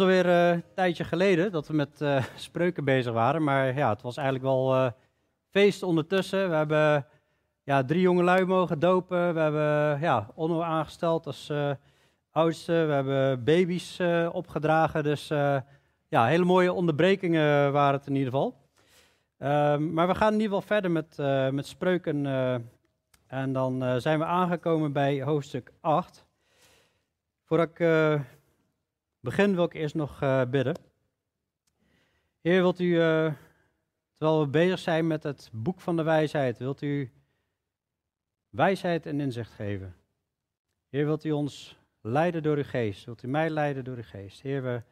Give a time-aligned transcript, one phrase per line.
[0.00, 3.42] Alweer eh, een tijdje geleden dat we met eh, spreuken bezig waren.
[3.42, 4.90] Maar ja, het was eigenlijk wel eh,
[5.50, 6.50] feest ondertussen.
[6.50, 7.06] We hebben
[7.62, 9.34] ja, drie jongelui mogen dopen.
[9.34, 11.52] We hebben ja, Onno aangesteld als
[12.30, 12.72] oudste.
[12.72, 14.00] We hebben baby's
[14.32, 15.02] opgedragen.
[15.02, 15.28] Dus
[16.08, 18.56] ja, hele mooie onderbrekingen waren het in ieder geval.
[19.38, 21.16] Ehm, maar we gaan in ieder geval verder met,
[21.54, 22.26] met spreuken.
[23.26, 26.26] en dan zijn we aangekomen bij hoofdstuk 8.
[27.44, 27.78] Voordat ik
[29.28, 30.76] begin wil ik eerst nog eh, bidden.
[32.40, 33.34] Heer, wilt u, eh,
[34.16, 37.12] terwijl we bezig zijn met het boek van de wijsheid, wilt u
[38.48, 39.96] wijsheid en inzicht geven?
[40.88, 43.04] Heer, wilt u ons leiden door uw geest?
[43.04, 44.40] Wilt u mij leiden door uw geest?
[44.42, 44.82] Heer, we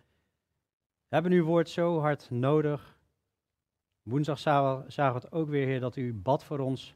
[1.08, 2.98] hebben uw woord zo hard nodig.
[4.02, 6.94] Woensdag zagen we het ook weer, Heer, dat u bad voor ons.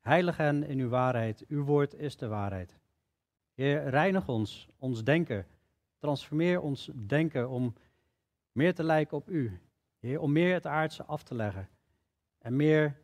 [0.00, 1.44] Heilig hen in uw waarheid.
[1.48, 2.78] Uw woord is de waarheid.
[3.54, 5.46] Heer, reinig ons, ons denken.
[6.06, 7.74] Transformeer ons denken om
[8.52, 9.60] meer te lijken op u.
[9.98, 11.68] Heer, om meer het aardse af te leggen.
[12.38, 13.00] En meer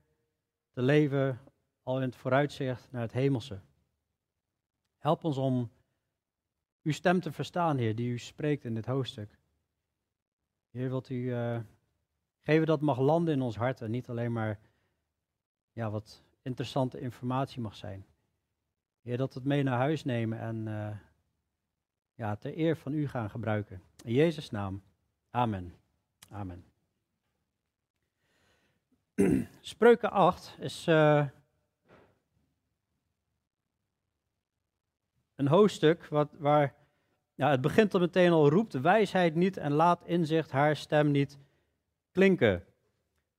[0.70, 1.40] te leven
[1.82, 3.60] al in het vooruitzicht naar het hemelse.
[4.98, 5.70] Help ons om
[6.82, 9.38] uw stem te verstaan, Heer, die u spreekt in dit hoofdstuk.
[10.70, 11.60] Heer, wilt u eh,
[12.40, 14.60] geven dat mag landen in ons hart en niet alleen maar
[15.72, 18.06] ja, wat interessante informatie mag zijn.
[19.00, 20.96] Heer, dat we het mee naar huis nemen en eh,
[22.14, 23.82] ja, ter eer van u gaan gebruiken.
[24.04, 24.82] In Jezus' naam.
[25.30, 25.74] Amen.
[26.30, 26.64] Amen.
[29.60, 31.26] Spreuken 8 is eh,
[35.34, 36.74] een hoofdstuk wat, waar
[37.34, 41.38] ja, het begint er meteen al roept wijsheid niet en laat inzicht haar stem niet
[42.10, 42.64] klinken.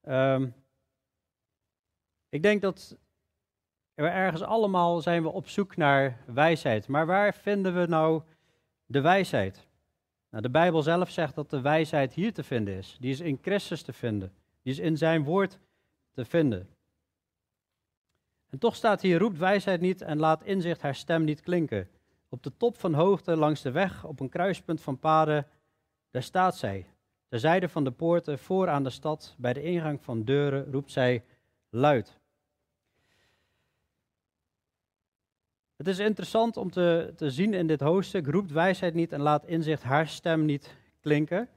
[0.02, 0.48] Ehm,
[2.30, 2.98] ik denk dat
[3.94, 6.88] we ergens allemaal zijn we op zoek naar wijsheid.
[6.88, 8.22] Maar waar vinden we nou
[8.93, 9.67] de wijsheid?
[10.30, 12.98] Nou, de Bijbel zelf zegt dat de wijsheid hier te vinden is.
[12.99, 14.33] Die is in Christus te vinden.
[14.61, 15.59] Die is in zijn woord
[16.11, 16.67] te vinden.
[18.49, 21.89] En toch staat hier, roept wijsheid niet en laat inzicht haar stem niet klinken.
[22.30, 25.48] Op de top van hoogte, langs de weg, op een kruispunt van paden,
[26.11, 26.86] daar staat zij.
[27.27, 30.92] Ter zijde van de poorten, voor aan de stad, bij de ingang van deuren, roept
[30.92, 31.23] zij
[31.70, 32.20] luid.
[35.83, 39.45] Het is interessant om te, te zien in dit hoofdstuk, roept wijsheid niet en laat
[39.45, 41.49] inzicht haar stem niet klinken.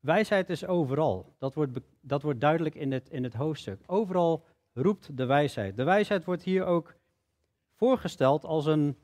[0.00, 1.34] Wijsheid is overal.
[1.38, 3.82] Dat wordt, dat wordt duidelijk in het, in het hoofdstuk.
[3.86, 5.76] Overal roept de wijsheid.
[5.76, 6.94] De wijsheid wordt hier ook
[7.74, 8.96] voorgesteld als een,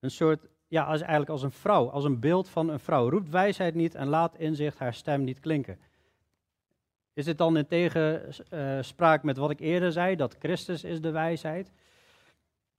[0.00, 3.10] een soort, ja, als, eigenlijk als een vrouw, als een beeld van een vrouw.
[3.10, 5.78] Roept wijsheid niet en laat inzicht haar stem niet klinken.
[7.12, 11.72] Is dit dan in tegenspraak met wat ik eerder zei, dat Christus is de wijsheid?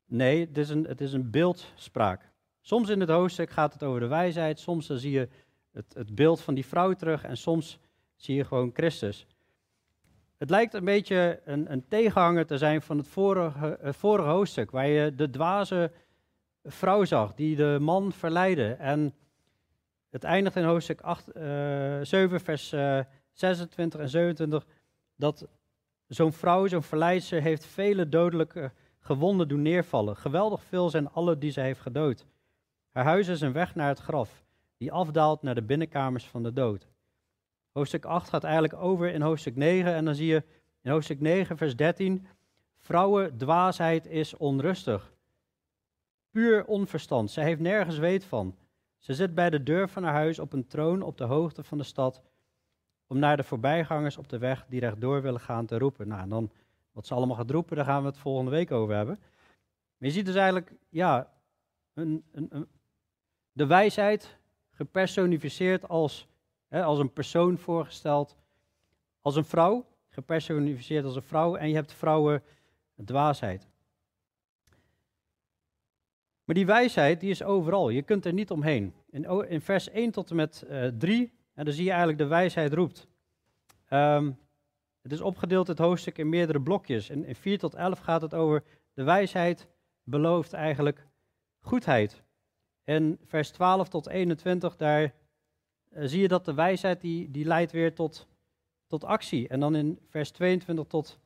[0.05, 2.31] Nee, het is, een, het is een beeldspraak.
[2.61, 5.29] Soms in het hoofdstuk gaat het over de wijsheid, soms dan zie je
[5.71, 7.79] het, het beeld van die vrouw terug en soms
[8.15, 9.27] zie je gewoon Christus.
[10.37, 14.87] Het lijkt een beetje een, een tegenhanger te zijn van het vorige, vorige hoofdstuk, waar
[14.87, 15.91] je de dwaze
[16.63, 18.71] vrouw zag die de man verleidde.
[18.71, 19.13] En
[20.09, 22.99] het eindigt in hoofdstuk 8, eh, 7, vers eh,
[23.33, 24.65] 26 en 27,
[25.15, 25.47] dat
[26.07, 28.71] zo'n vrouw, zo'n verleidster, heeft vele dodelijke
[29.05, 30.17] gewonden doen neervallen.
[30.17, 32.25] Geweldig veel zijn alle die ze heeft gedood.
[32.91, 34.43] Haar huis is een weg naar het graf,
[34.77, 36.87] die afdaalt naar de binnenkamers van de dood.
[37.71, 40.43] Hoofdstuk 8 gaat eigenlijk over in hoofdstuk 9 en dan zie je
[40.81, 42.27] in hoofdstuk 9, vers 13,
[42.77, 45.13] vrouwen dwaasheid is onrustig.
[46.31, 48.55] Puur onverstand, zij heeft nergens weet van.
[48.97, 51.77] Ze zit bij de deur van haar huis op een troon op de hoogte van
[51.77, 52.21] de stad,
[53.07, 56.07] om naar de voorbijgangers op de weg die rechtdoor willen gaan te roepen.
[56.07, 56.51] Nou, dan
[56.95, 59.17] wat ze allemaal gaat roepen, daar gaan we het volgende week over hebben.
[59.97, 61.33] Maar je ziet dus eigenlijk, ja,
[61.93, 62.67] een, een,
[63.51, 64.37] de wijsheid
[64.71, 66.27] gepersonificeerd als,
[66.67, 68.37] hè, als een persoon voorgesteld,
[69.21, 72.43] als een vrouw, gepersonificeerd als een vrouw, en je hebt vrouwen
[73.05, 73.67] dwaasheid.
[76.43, 78.93] Maar die wijsheid, die is overal, je kunt er niet omheen.
[79.09, 82.27] In, in vers 1 tot en met eh 3, en dan zie je eigenlijk de
[82.27, 83.07] wijsheid roept.
[83.85, 84.31] Ehm,
[85.05, 87.09] het is opgedeeld, het hoofdstuk, in meerdere blokjes.
[87.09, 88.63] In, in 4 tot 11 gaat het over
[88.93, 89.67] de wijsheid
[90.03, 91.07] belooft eigenlijk
[91.59, 92.23] goedheid.
[92.83, 95.13] En vers 12 tot 21, daar
[95.89, 98.27] eh, zie je dat de wijsheid die, die leidt weer tot,
[98.87, 99.47] tot actie.
[99.47, 101.19] En dan in vers 22 tot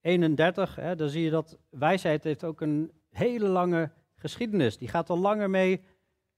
[0.00, 4.78] 31, hè, zie je dat wijsheid heeft ook een hele lange geschiedenis.
[4.78, 5.82] Die gaat al langer mee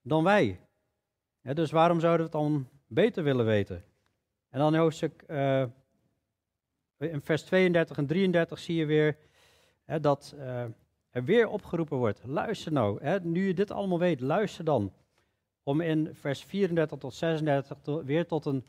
[0.02, 0.60] dan wij.
[1.42, 3.84] Dus waarom zouden we het dan beter willen weten?
[4.48, 5.64] En dan hoofdstuk, eh,
[7.00, 9.16] in vers 32 en 33 zie je weer
[9.84, 10.64] hè, dat, eh,
[11.10, 12.20] er weer opgeroepen wordt.
[12.24, 14.92] Luister nou, hè, nu je dit allemaal weet, luister dan.
[15.62, 18.66] Om in vers 34 tot 36 weer tot een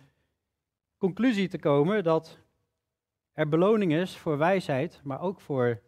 [0.97, 2.39] conclusie te komen dat
[3.33, 5.81] er beloning is voor wijsheid, maar ook voor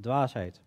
[0.00, 0.62] dwaasheid.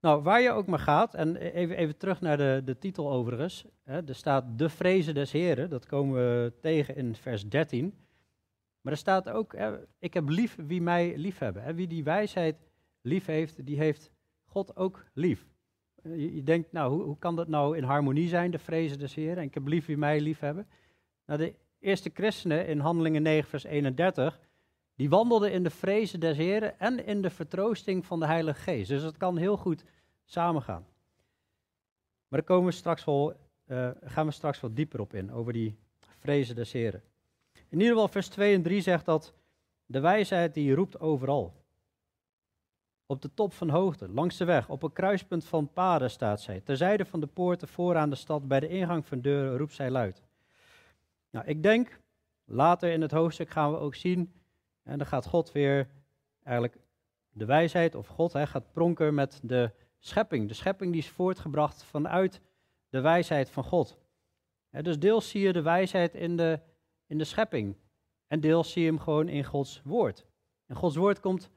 [0.00, 3.64] Nou, waar je ook maar gaat, en even, even terug naar de, de titel overigens.
[3.82, 8.02] Hè, er staat de vrezen des Heren, dat komen we tegen in vers 13.
[8.82, 11.62] Maar er staat ook, hè, ik heb lief wie mij lief hebben.
[11.62, 11.74] Hè.
[11.74, 12.56] Wie die wijsheid
[13.00, 14.10] lief heeft, die heeft
[14.44, 15.46] God ook lief.
[16.02, 19.14] Je, je denkt, nou, hoe, hoe, kan dat nou in harmonie zijn, de vrezen des
[19.14, 19.36] Heren?
[19.36, 20.66] En ik heb lief wie mij lief hebben.
[21.26, 24.40] Nou, de eerste christenen in Handelingen 9, vers 31,
[24.94, 28.88] die wandelden in de vrezen des Heren en in de vertroosting van de Heilige Geest.
[28.88, 29.84] Dus het kan heel goed
[30.24, 30.86] samengaan.
[32.28, 33.34] Maar daar komen we straks wel,
[33.66, 35.78] uh, gaan we straks wat dieper op in, over die
[36.18, 37.02] vrezen des Heren.
[37.72, 39.34] In ieder geval vers 2 en 3 zegt dat
[39.86, 41.54] de wijsheid die roept overal.
[43.06, 46.60] Op de top van hoogte, langs de weg, op een kruispunt van paden staat zij.
[46.60, 50.22] Terzijde van de poorten vooraan de stad, bij de ingang van deuren roept zij luid.
[51.30, 52.00] Nou, ik denk,
[52.44, 54.32] later in het hoofdstuk gaan we ook zien,
[54.82, 55.88] en dan gaat God weer
[56.42, 56.78] eigenlijk
[57.30, 60.48] de wijsheid, of God hè, gaat pronken met de schepping.
[60.48, 62.40] De schepping die is voortgebracht vanuit
[62.88, 63.98] de wijsheid van God.
[64.70, 66.60] dus deels zie je de wijsheid in de,
[67.12, 67.76] in de schepping.
[68.26, 70.26] En deels zie je hem gewoon in Gods woord.
[70.66, 71.50] En Gods woord komt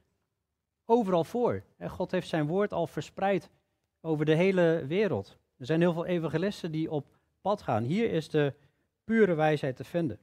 [0.85, 1.63] overal voor.
[1.87, 3.49] God heeft zijn woord al verspreid
[4.01, 5.37] over de hele wereld.
[5.57, 7.05] Er zijn heel veel evangelisten die op
[7.41, 7.83] pad gaan.
[7.83, 8.53] Hier is de
[9.03, 10.19] pure wijsheid te vinden.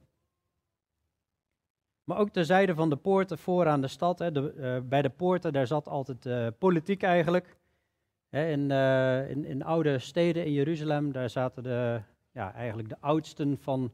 [2.03, 4.19] Maar ook terzijde van de poorten vooraan de stad.
[4.19, 7.57] Hè, de, uh, bij de poorten, daar zat altijd uh, politiek eigenlijk.
[8.29, 12.01] Hè, in, uh, in, in, oude steden in Jeruzalem, daar zaten de,
[12.31, 13.91] ja, eigenlijk de oudsten van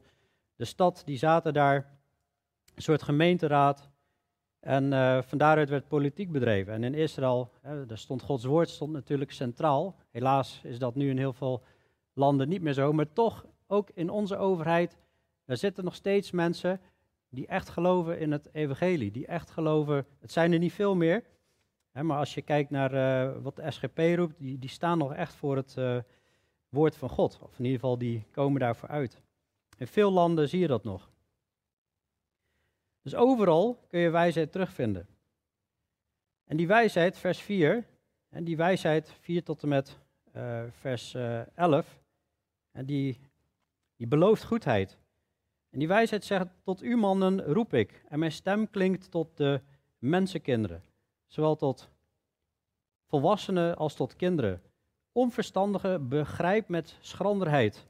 [0.60, 1.02] de stad.
[1.04, 1.76] Die zaten daar,
[2.74, 3.90] een soort gemeenteraad.
[4.60, 4.92] En
[5.24, 6.72] van daaruit werd politiek bedreven.
[6.72, 9.96] En in Israël, daar stond Gods woord stond natuurlijk centraal.
[10.10, 11.62] Helaas is dat nu in heel veel
[12.12, 12.92] landen niet meer zo.
[12.92, 14.96] Maar toch, ook in onze overheid,
[15.44, 16.80] er zitten nog steeds mensen
[17.28, 21.22] die echt geloven in het evangelie, die echt geloven, het zijn er niet veel meer,
[21.92, 25.14] hè, maar als je kijkt naar uh, wat de SGP roept, die, die staan nog
[25.14, 25.98] echt voor het uh,
[26.68, 29.22] woord van God, of in ieder geval die komen daarvoor uit.
[29.80, 31.10] In veel landen zie je dat nog.
[33.02, 35.08] Dus overal kun je wijsheid terugvinden.
[36.44, 37.86] En die wijsheid, vers 4,
[38.28, 39.98] en die wijsheid 4 tot en met
[40.36, 41.14] uh, vers
[41.54, 42.00] 11,
[42.70, 43.20] en die,
[43.96, 44.98] die belooft goedheid.
[45.70, 48.04] En die wijsheid zegt, tot u mannen roep ik.
[48.08, 49.60] En mijn stem klinkt tot de
[49.98, 50.82] mensenkinderen.
[51.26, 51.90] Zowel tot
[53.06, 54.62] volwassenen als tot kinderen.
[55.12, 57.89] Onverstandige begrijp met schranderheid.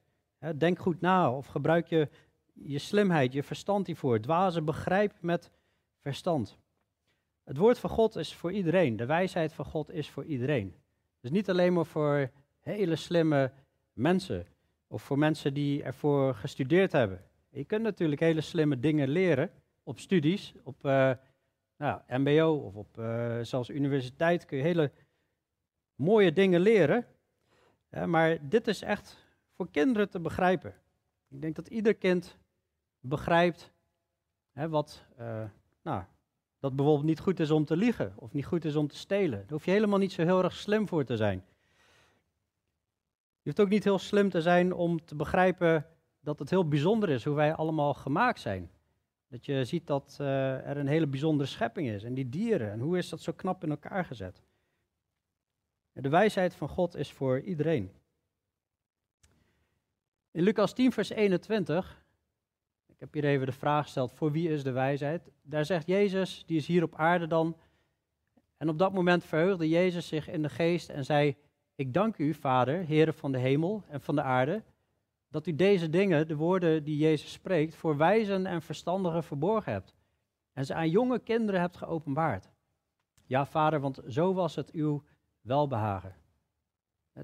[0.56, 2.08] Denk goed na of gebruik je
[2.52, 4.20] je slimheid, je verstand hiervoor.
[4.20, 5.50] Dwaze begrijp met
[6.00, 6.58] verstand.
[7.44, 8.96] Het woord van God is voor iedereen.
[8.96, 10.74] De wijsheid van God is voor iedereen.
[11.20, 13.52] Dus niet alleen maar voor hele slimme
[13.92, 14.46] mensen.
[14.86, 17.24] Of voor mensen die ervoor gestudeerd hebben.
[17.48, 19.50] Je kunt natuurlijk hele slimme dingen leren
[19.82, 21.12] op studies, op uh,
[21.76, 24.90] nou, MBO of op uh, zelfs universiteit kun je hele
[25.94, 27.06] mooie dingen leren.
[28.06, 29.19] maar dit is echt
[29.60, 30.74] voor kinderen te begrijpen.
[31.28, 32.38] Ik denk dat ieder kind
[33.00, 33.72] begrijpt
[34.52, 35.44] hè, wat, uh,
[35.82, 36.04] nou,
[36.58, 39.38] dat bijvoorbeeld niet goed is om te liegen of niet goed is om te stelen.
[39.38, 41.44] Daar hoef je helemaal niet zo heel erg slim voor te zijn.
[43.36, 45.86] Je hoeft ook niet heel slim te zijn om te begrijpen
[46.20, 48.70] dat het heel bijzonder is hoe wij allemaal gemaakt zijn.
[49.28, 52.04] Dat je ziet dat uh, er een hele bijzondere schepping is.
[52.04, 54.42] En die dieren, en hoe is dat zo knap in elkaar gezet?
[55.92, 57.99] De wijsheid van God is voor iedereen.
[60.32, 62.04] In Lucas 10, vers 21,
[62.86, 65.30] ik heb hier even de vraag gesteld, voor wie is de wijsheid?
[65.42, 67.56] Daar zegt Jezus, die is hier op aarde dan.
[68.56, 71.36] En op dat moment verheugde Jezus zich in de geest en zei,
[71.74, 74.62] ik dank u, Vader, Heere van de hemel en van de aarde,
[75.28, 79.94] dat u deze dingen, de woorden die Jezus spreekt, voor wijzen en verstandigen verborgen hebt.
[80.52, 82.50] En ze aan jonge kinderen hebt geopenbaard.
[83.26, 85.02] Ja, vader, want zo was het uw
[85.40, 86.14] welbehagen.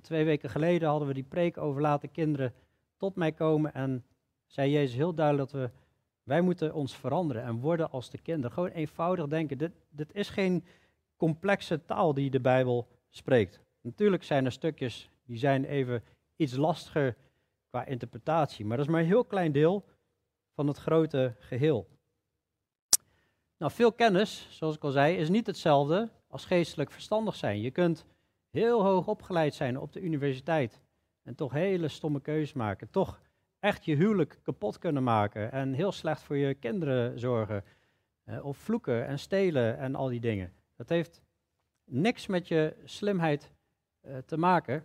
[0.01, 2.55] Twee weken geleden hadden we die preek over laten kinderen
[2.97, 4.05] tot mij komen en
[4.47, 5.71] zei Jezus heel duidelijk dat we,
[6.23, 8.53] wij moeten ons veranderen en worden als de kinderen.
[8.53, 9.59] Gewoon eenvoudig denken.
[9.59, 10.65] Dit, dit is geen
[11.17, 13.61] complexe taal die de Bijbel spreekt.
[13.81, 16.03] Natuurlijk zijn er stukjes die zijn even
[16.37, 17.17] iets lastiger
[17.71, 18.65] qua interpretatie.
[18.65, 19.85] Maar dat is maar een heel klein deel
[20.55, 21.89] van het grote geheel.
[23.59, 27.61] Nou, veel kennis, zoals ik al zei, is niet hetzelfde als geestelijk verstandig zijn.
[27.61, 28.07] Je kunt
[28.51, 30.81] heel hoog opgeleid zijn op de universiteit
[31.27, 32.91] en toch hele stomme keuzes maken.
[32.91, 33.21] Toch
[33.59, 37.65] echt je huwelijk kapot kunnen maken en heel slecht voor je kinderen zorgen.
[38.25, 40.53] Eh, of vloeken en stelen en al die dingen.
[40.77, 41.23] Dat heeft
[41.85, 43.53] niks met je slimheid
[44.01, 44.85] eh, te maken.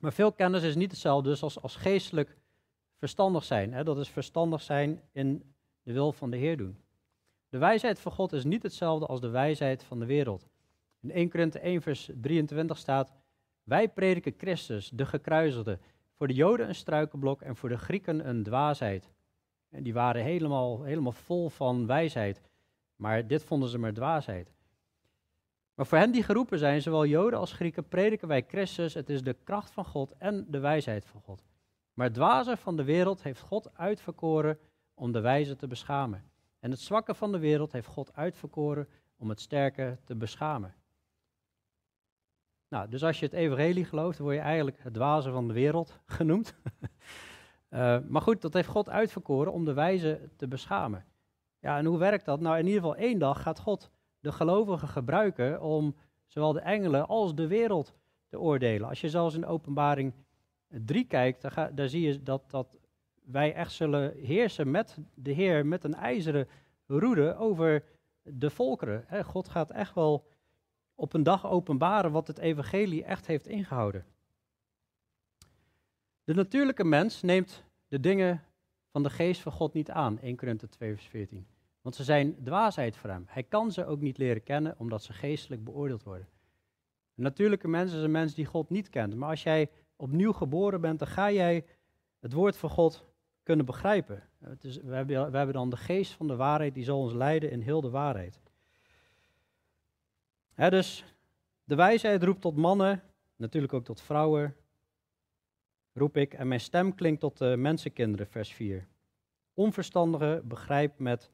[0.00, 2.36] Maar veel kennis is niet hetzelfde dus als, als geestelijk
[2.96, 3.84] verstandig zijn.
[3.84, 6.76] Dat is verstandig zijn in de wil van de Heer doen.
[7.48, 10.48] De wijsheid van God is niet hetzelfde als de wijsheid van de wereld.
[11.00, 13.12] In 1 Korinthe 1 vers 23 staat,
[13.64, 15.78] wij prediken Christus, de gekruisigde,
[16.16, 19.10] voor de Joden een struikenblok en voor de Grieken een dwaasheid.
[19.68, 22.42] En die waren helemaal, helemaal vol van wijsheid,
[22.96, 24.52] maar dit vonden ze maar dwaasheid.
[25.74, 28.94] Maar voor hen die geroepen zijn, zowel Joden als Grieken, prediken wij Christus.
[28.94, 31.42] Het is de kracht van God en de wijsheid van God.
[31.94, 34.58] Maar het dwaze van de wereld heeft God uitverkoren
[34.94, 36.30] om de wijze te beschamen.
[36.60, 40.74] En het zwakke van de wereld heeft God uitverkoren om het sterke te beschamen.
[42.72, 45.98] Nou, dus als je het evangelie gelooft, word je eigenlijk het dwaze van de wereld
[46.18, 46.54] genoemd.
[47.70, 51.04] uh, maar goed, dat heeft God uitverkoren om de wijze te beschamen.
[51.58, 52.40] Ja, en hoe werkt dat?
[52.40, 57.08] Nou, in ieder geval één dag gaat God de gelovigen gebruiken om zowel de engelen
[57.08, 57.94] als de wereld
[58.28, 58.88] te oordelen.
[58.88, 60.12] Als je zelfs in openbaring
[60.68, 62.78] 3 kijkt, dan, daar zie je dat, dat
[63.24, 66.48] wij echt zullen heersen met de Heer, met een ijzeren
[66.86, 67.84] roede over
[68.22, 69.24] de volkeren.
[69.24, 70.30] God gaat echt wel
[71.02, 74.04] op een dag openbaren wat het evangelie echt heeft ingehouden.
[76.24, 78.42] De natuurlijke mens neemt de dingen
[78.90, 81.46] van de geest van God niet aan, 1 Korinthe 2 vers 14.
[81.80, 83.24] Want ze zijn dwaasheid voor hem.
[83.26, 86.28] Hij kan ze ook niet leren kennen, omdat ze geestelijk beoordeeld worden.
[87.14, 89.14] Een natuurlijke mens is een mens die God niet kent.
[89.14, 91.64] Maar als jij opnieuw geboren bent, dan ga jij
[92.20, 93.04] het woord van God
[93.42, 94.22] kunnen begrijpen.
[94.44, 97.12] Het is, we, hebben, we hebben dan de geest van de waarheid, die zal ons
[97.12, 98.40] leiden in heel de waarheid.
[100.54, 101.04] Dus
[101.64, 103.02] de wijsheid roept tot mannen,
[103.36, 104.56] natuurlijk ook tot vrouwen,
[105.92, 108.86] roep ik, en mijn stem klinkt tot de mensenkinderen, vers 4.
[109.54, 111.30] Onverstandige begrijp met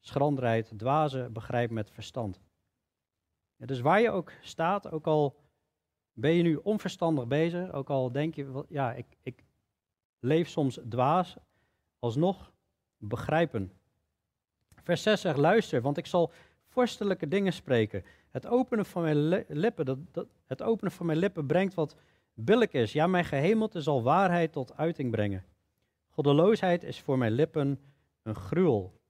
[0.00, 2.40] schranderheid, dwaze begrijp met verstand.
[3.56, 5.36] Ja, dus waar je ook staat, ook al
[6.12, 9.44] ben je nu onverstandig bezig, ook al denk je, ja, ik, ik
[10.18, 11.36] leef soms dwaas,
[11.98, 12.52] alsnog
[12.96, 13.72] begrijpen.
[14.74, 16.32] Vers 6 zegt, luister, want ik zal
[16.66, 18.04] vorstelijke dingen spreken.
[18.36, 21.96] Het openen van mijn lippen, dat, dat, het openen van mijn lippen brengt wat
[22.34, 22.92] billig is.
[22.92, 25.44] Ja, mijn gehemelte zal waarheid tot uiting brengen.
[26.08, 27.80] Goddeloosheid is voor mijn lippen
[28.22, 29.00] een gruwel.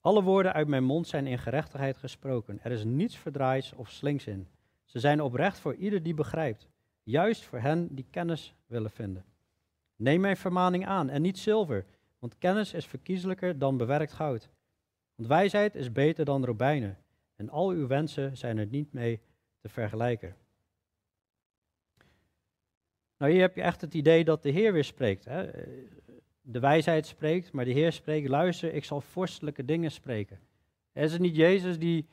[0.00, 2.58] Alle woorden uit mijn mond zijn in gerechtigheid gesproken.
[2.62, 4.48] Er is niets verdraaids of slinks in.
[4.84, 6.68] Ze zijn oprecht voor ieder die begrijpt,
[7.02, 9.24] juist voor hen die kennis willen vinden.
[9.96, 11.84] Neem mijn vermaning aan en niet zilver,
[12.18, 14.48] want kennis is verkiezelijker dan bewerkt goud.
[15.14, 16.98] Want wijsheid is beter dan robijnen,
[17.44, 19.20] en al uw wensen zijn er niet mee
[19.60, 20.36] te vergelijken.
[23.18, 25.24] Nou, hier heb je echt het idee dat de Heer weer spreekt.
[25.24, 25.50] Hè?
[26.46, 30.40] de wijsheid spreekt, maar de Heer spreekt, luister, ik zal vorstelijke dingen spreken.
[30.92, 32.08] Is het niet Jezus die,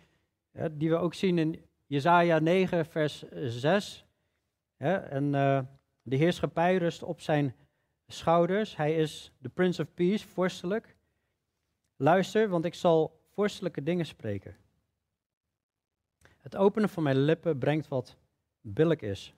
[0.71, 4.05] die we ook zien in Jezaja 9, vers 6?
[4.77, 5.61] En uh,
[6.01, 7.55] de heerschappij rust op zijn
[8.07, 8.75] schouders.
[8.75, 10.95] Hij is de Prince of Peace, vorstelijk.
[11.95, 14.55] Luister, want ik zal vorstelijke dingen spreken.
[16.41, 18.17] Het openen van mijn lippen brengt wat
[18.61, 19.35] billig is.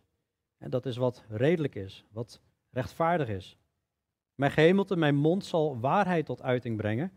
[0.57, 3.57] En dat is wat redelijk is, wat rechtvaardig is.
[4.35, 7.11] Mijn gehemelte, mijn mond zal waarheid tot uiting brengen.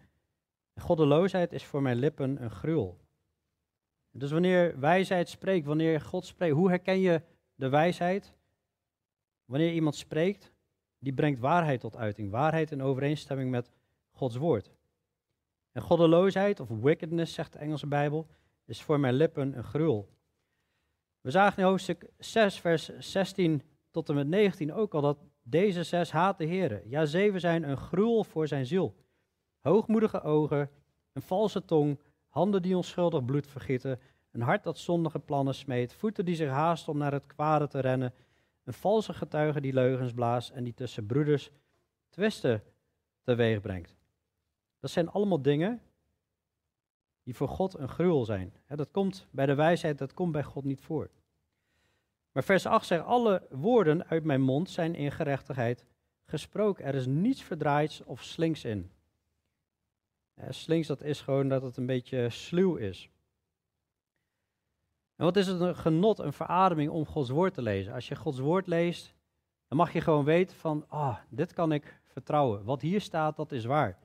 [0.75, 2.99] Goddeloosheid is voor mijn lippen een gruwel.
[4.11, 7.23] Dus wanneer wijsheid spreekt, wanneer God spreekt, hoe herken je
[7.55, 8.35] de wijsheid?
[9.45, 10.53] Wanneer iemand spreekt,
[10.99, 12.31] die brengt waarheid tot uiting.
[12.31, 13.71] Waarheid in overeenstemming met
[14.11, 14.71] Gods woord.
[15.73, 18.27] En goddeloosheid, of wickedness, zegt de Engelse Bijbel,
[18.67, 20.09] is voor mijn lippen een gruwel.
[21.21, 25.83] We zagen in hoofdstuk 6, vers 16 tot en met 19 ook al dat deze
[25.83, 26.89] zes haat de Heer.
[26.89, 28.95] Ja, zeven zijn een gruwel voor zijn ziel.
[29.61, 30.71] Hoogmoedige ogen,
[31.13, 36.25] een valse tong, handen die onschuldig bloed vergieten, een hart dat zondige plannen smeet, voeten
[36.25, 38.15] die zich haasten om naar het kwade te rennen,
[38.65, 41.51] een valse getuige die leugens blaast en die tussen broeders
[42.09, 42.63] twisten
[43.23, 43.97] teweeg brengt.
[44.81, 45.81] Dat zijn allemaal dingen
[47.27, 48.55] die voor God een gruwel zijn.
[48.67, 51.11] Dat komt bij de wijsheid, dat komt bij God niet voor.
[52.33, 55.85] Maar vers 8 zegt, alle woorden uit mijn mond zijn in gerechtigheid
[56.25, 56.85] gesproken.
[56.85, 58.91] Er is niets verdraaids of slinks in.
[60.49, 63.11] slinks, dat is gewoon dat het een beetje sluw is.
[65.17, 67.93] En wat is het een genot, een verademing om Gods woord te lezen?
[67.93, 69.15] Als je Gods woord leest,
[69.69, 72.65] dan mag je gewoon weten van, ah, dit kan ik vertrouwen.
[72.65, 73.99] Wat hier staat, dat is waar.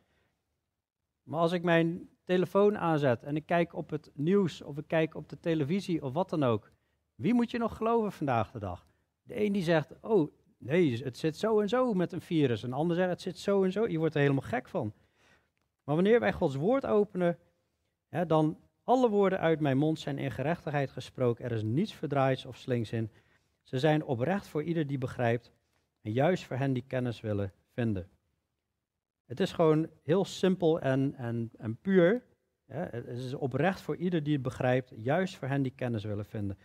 [1.23, 5.15] Maar als ik mijn telefoon aanzet en ik kijk op het nieuws of ik kijk
[5.15, 6.71] op de televisie of wat dan ook,
[7.15, 8.87] wie moet je nog geloven vandaag de dag?
[9.23, 12.63] De een die zegt, oh nee, het zit zo en zo met een virus.
[12.63, 13.87] Een ander zegt, het zit zo en zo.
[13.87, 14.93] Je wordt er helemaal gek van.
[15.83, 17.37] Maar wanneer wij Gods woord openen,
[18.09, 21.45] hè, dan Alle woorden uit mijn mond zijn in gerechtigheid gesproken.
[21.45, 23.11] Er is niets verdraaids of slinks in.
[23.63, 25.51] Ze zijn oprecht voor ieder die begrijpt
[26.01, 28.09] en juist voor hen die kennis willen vinden.
[29.31, 32.23] Het is gewoon heel simpel en, en, en puur.
[32.65, 36.57] Het is oprecht voor ieder die het begrijpt, juist voor hen die kennis willen vinden.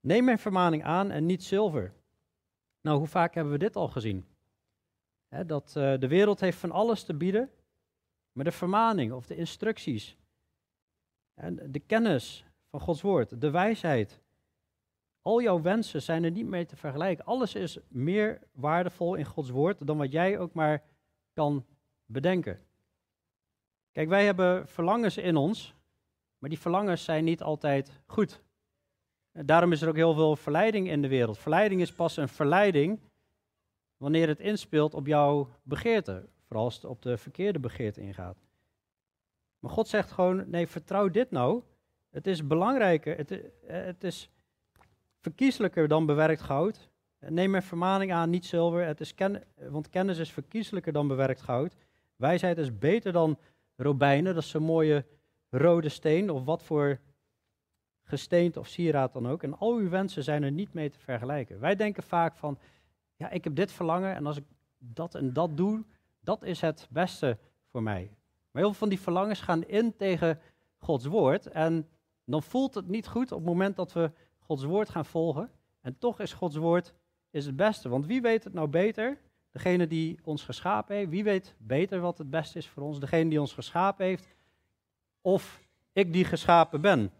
[0.00, 1.92] Neem mijn vermaning aan en niet zilver.
[2.80, 4.26] Nou, hoe vaak hebben we dit al gezien?
[5.46, 7.50] dat uh, de wereld heeft van alles te bieden,
[8.32, 10.16] maar de vermaning of de instructies,
[11.34, 14.20] en de kennis van Gods woord, de wijsheid,
[15.22, 17.24] al jouw wensen zijn er niet mee te vergelijken.
[17.24, 20.82] Alles is meer waardevol in Gods woord dan wat jij ook maar
[21.36, 21.64] kan
[22.06, 22.60] bedenken.
[23.92, 25.74] Kijk, wij hebben verlangens in ons,
[26.38, 28.42] maar die verlangens zijn niet altijd goed.
[29.32, 31.38] Daarom is er ook heel veel verleiding in de wereld.
[31.38, 33.00] Verleiding is pas een verleiding
[33.96, 36.28] wanneer het inspeelt op jouw begeerte.
[36.46, 38.36] Vooral als het op de verkeerde begeerte ingaat.
[39.58, 41.62] Maar God zegt gewoon, nee, vertrouw dit nou.
[42.10, 43.30] Het is belangrijker, het,
[43.66, 44.30] het is
[45.20, 46.88] verkiezelijker dan bewerkt goud.
[47.28, 51.40] Neem mijn vermaning aan, niet zilver, het is ken, want kennis is verkiezelijker dan bewerkt
[51.40, 51.76] goud.
[52.16, 53.38] Wijsheid is beter dan
[53.76, 55.04] robijnen, dat is zo'n mooie
[55.50, 57.00] rode steen of wat voor
[58.02, 59.42] gesteend of sieraad dan ook.
[59.42, 61.60] En al uw wensen zijn er niet mee te vergelijken.
[61.60, 62.58] Wij denken vaak van,
[63.16, 64.44] ja, ik heb dit verlangen en als ik
[64.78, 65.84] dat en dat doe,
[66.20, 67.38] dat is het beste
[67.70, 68.10] voor mij.
[68.50, 70.40] Maar heel veel van die verlangens gaan in tegen
[70.76, 71.88] Gods woord en
[72.24, 75.50] dan voelt het niet goed op het moment dat we Gods woord gaan volgen.
[75.80, 76.94] En toch is Gods woord
[77.30, 77.88] is het beste.
[77.88, 79.18] Want wie weet het nou beter?
[79.50, 81.10] Degene die ons geschapen heeft.
[81.10, 83.00] Wie weet beter wat het beste is voor ons?
[83.00, 84.34] Degene die ons geschapen heeft.
[85.20, 87.12] Of ik die geschapen ben.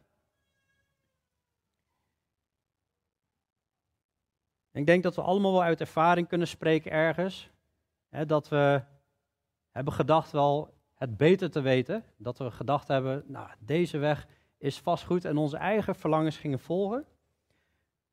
[4.72, 7.50] ik denk dat we allemaal wel uit ervaring kunnen spreken ergens.
[8.08, 8.82] Hè, dat we
[9.70, 12.04] hebben gedacht wel het beter te weten.
[12.16, 14.26] Dat we gedacht hebben, nou, deze weg
[14.58, 17.06] is vast goed en onze eigen verlangens gingen volgen.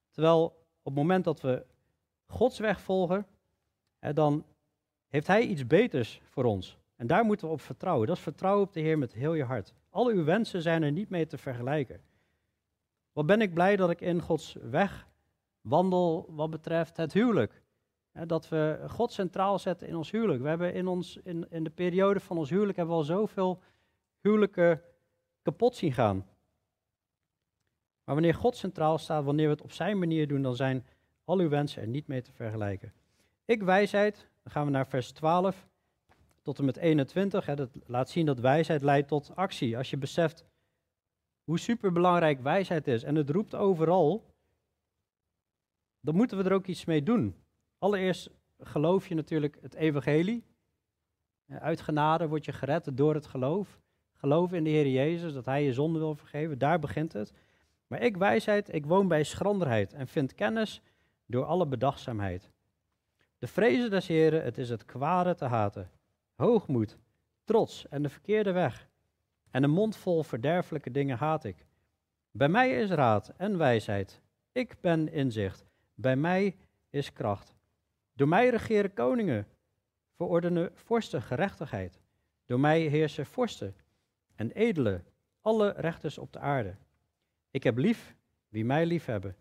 [0.10, 0.44] Terwijl
[0.82, 1.66] op het moment dat we
[2.26, 3.28] Gods weg volgen,
[4.14, 4.46] dan
[5.08, 6.78] heeft Hij iets beters voor ons.
[6.96, 8.08] En daar moeten we op vertrouwen.
[8.08, 9.74] Dat is vertrouwen op de Heer met heel je hart.
[9.90, 12.02] Al uw wensen zijn er niet mee te vergelijken.
[13.12, 15.08] Wat ben ik blij dat ik in Gods weg
[15.62, 17.62] wandel wat betreft het huwelijk.
[18.12, 20.42] Dat we God centraal zetten in ons huwelijk.
[20.42, 23.62] We hebben in, ons, in, in de periode van ons huwelijk hebben we al zoveel
[24.22, 24.82] huwelijken
[25.42, 26.28] kapot zien gaan.
[28.04, 30.86] Maar wanneer God centraal staat, wanneer we het op zijn manier doen, dan zijn
[31.24, 32.94] al uw wensen er niet mee te vergelijken.
[33.46, 35.68] Ik wijsheid, dan gaan we naar vers 12
[36.42, 37.46] tot en met 21.
[37.46, 39.78] Hè, dat laat zien dat wijsheid leidt tot actie.
[39.78, 40.46] Als je beseft
[41.44, 44.34] hoe superbelangrijk wijsheid is en het roept overal,
[46.00, 47.36] dan moeten we er ook iets mee doen.
[47.78, 50.44] Allereerst geloof je natuurlijk het evangelie.
[51.48, 53.80] Uit genade word je gered door het geloof.
[54.14, 56.58] Geloof in de Heer Jezus, dat Hij je zonde wil vergeven.
[56.58, 57.34] Daar begint het.
[57.88, 60.82] Maar ik wijsheid, ik woon bij schranderheid en vind kennis
[61.34, 62.52] door alle bedachtzaamheid.
[63.38, 65.92] De vrezen des Heren, het is het kwade te haten.
[66.36, 66.98] Hoogmoed,
[67.44, 68.88] trots en de verkeerde weg.
[69.52, 71.66] En een mond vol verderfelijke dingen haat ik.
[72.32, 74.22] Bij mij is raad en wijsheid.
[74.52, 75.66] Ik ben inzicht.
[75.94, 76.56] Bij mij
[76.90, 77.56] is kracht.
[78.14, 79.48] Door mij regeren koningen,
[80.16, 82.00] verordenen vorsten gerechtigheid.
[82.46, 83.76] Door mij heersen vorsten
[84.36, 85.06] en edelen,
[85.42, 86.76] alle rechters op de aarde.
[87.52, 88.16] Ik heb lief
[88.50, 89.36] wie mij lief hebben.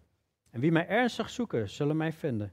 [0.52, 2.52] En wie mij ernstig zoeken, zullen mij vinden.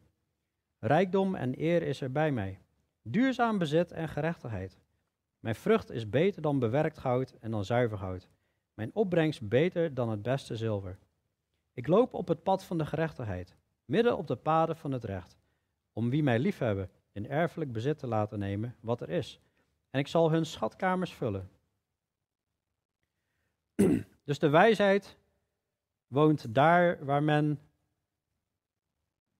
[0.79, 2.59] Rijkdom en eer is er bij mij.
[3.01, 4.79] Duurzaam bezit en gerechtigheid.
[5.39, 8.29] Mijn vrucht is beter dan bewerkt goud en dan zuiver goud.
[8.73, 10.97] Mijn opbrengst beter dan het beste zilver.
[11.73, 15.37] Ik loop op het pad van de gerechtigheid, midden op de paden van het recht,
[15.93, 19.39] om wie mij liefhebben in erfelijk bezit te laten nemen wat er is.
[19.89, 21.49] En ik zal hun schatkamers vullen.
[24.23, 25.17] Dus de wijsheid
[26.07, 27.59] woont daar waar men,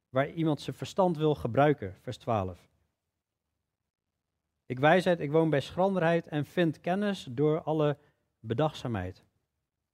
[0.10, 2.68] waar iemand zijn verstand wil gebruiken, vers 12.
[4.66, 7.98] Ik wijsheid, ik woon bij schranderheid en vind kennis door alle
[8.40, 9.24] bedachtzaamheid.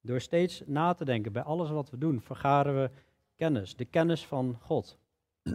[0.02, 2.90] Door steeds na te denken bij alles wat we doen, vergaren we
[3.36, 4.98] kennis, de kennis van God.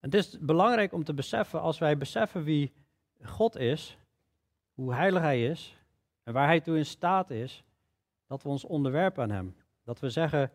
[0.00, 2.72] Het is belangrijk om te beseffen, als wij beseffen wie
[3.22, 3.98] God is,
[4.74, 5.76] hoe heilig Hij is
[6.22, 7.64] en waar Hij toe in staat is,
[8.26, 9.56] dat we ons onderwerpen aan Hem.
[9.84, 10.50] Dat we zeggen,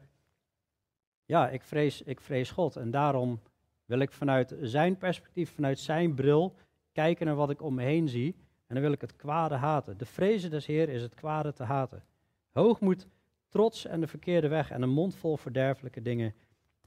[1.31, 3.41] ja, ik vrees, ik vrees God en daarom
[3.85, 6.55] wil ik vanuit Zijn perspectief, vanuit Zijn bril,
[6.91, 8.35] kijken naar wat ik om me heen zie
[8.67, 9.97] en dan wil ik het kwade haten.
[9.97, 12.03] De vrezen des Heer is het kwade te haten.
[12.51, 13.07] Hoogmoed,
[13.49, 16.33] trots en de verkeerde weg en een mond vol verderfelijke dingen,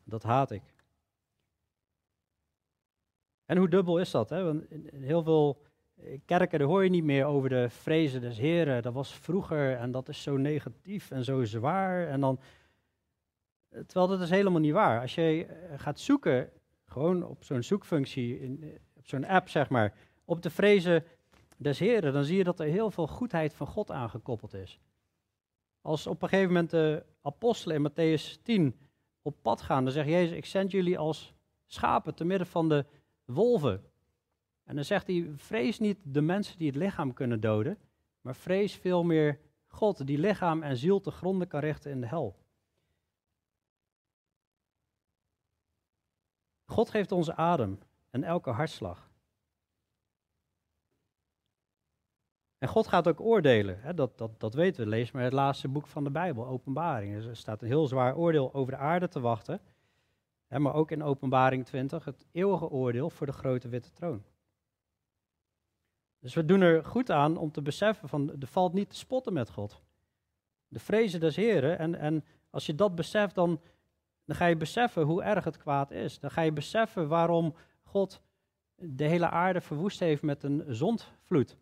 [0.05, 0.63] dat haat ik.
[3.45, 4.31] En hoe dubbel is dat?
[4.31, 4.45] Hè?
[4.45, 5.63] Want heel veel
[6.25, 8.83] kerken, daar hoor je niet meer over de vrezen des Heren.
[8.83, 12.09] Dat was vroeger en dat is zo negatief en zo zwaar.
[12.09, 12.39] En dan,
[13.87, 15.01] terwijl dat is helemaal niet waar.
[15.01, 16.51] Als je eh, gaat zoeken,
[16.85, 21.05] gewoon op zo'n zoekfunctie, in, eh, op zo'n app zeg maar, op de vrezen
[21.57, 24.81] des Heren, dan zie je dat er heel veel goedheid van God aangekoppeld is.
[25.81, 28.79] Als op een gegeven moment de apostelen in Matthäus 10
[29.23, 31.35] op pad gaan, dan zegt Jezus, ik zend jullie als
[31.67, 32.85] schapen te midden van de
[33.25, 33.85] wolven.
[34.65, 37.79] En dan zegt hij, vrees niet de mensen die het lichaam kunnen doden,
[38.21, 42.07] maar vrees veel meer God, die lichaam en ziel te gronden kan richten in de
[42.07, 42.37] hel.
[46.64, 47.79] God geeft ons adem
[48.11, 49.12] en elke hartslag.
[52.59, 53.81] En God gaat ook oordelen.
[53.81, 53.94] Hè?
[53.94, 54.90] Dat, dat, dat weten we.
[54.90, 57.14] Lees maar het laatste boek van de Bijbel, Openbaring.
[57.14, 59.61] Er staat een heel zwaar oordeel over de aarde te wachten.
[60.46, 60.59] Hè?
[60.59, 64.24] Maar ook in Openbaring 20 het eeuwige oordeel voor de grote witte troon.
[66.18, 69.33] Dus we doen er goed aan om te beseffen van er valt niet te spotten
[69.33, 69.83] met God.
[70.68, 71.79] De vrezen des Heren.
[71.79, 73.61] En, en als je dat beseft, dan,
[74.25, 76.19] dan ga je beseffen hoe erg het kwaad is.
[76.19, 78.23] Dan ga je beseffen waarom God
[78.75, 81.57] de hele aarde verwoest heeft met een zondvloed.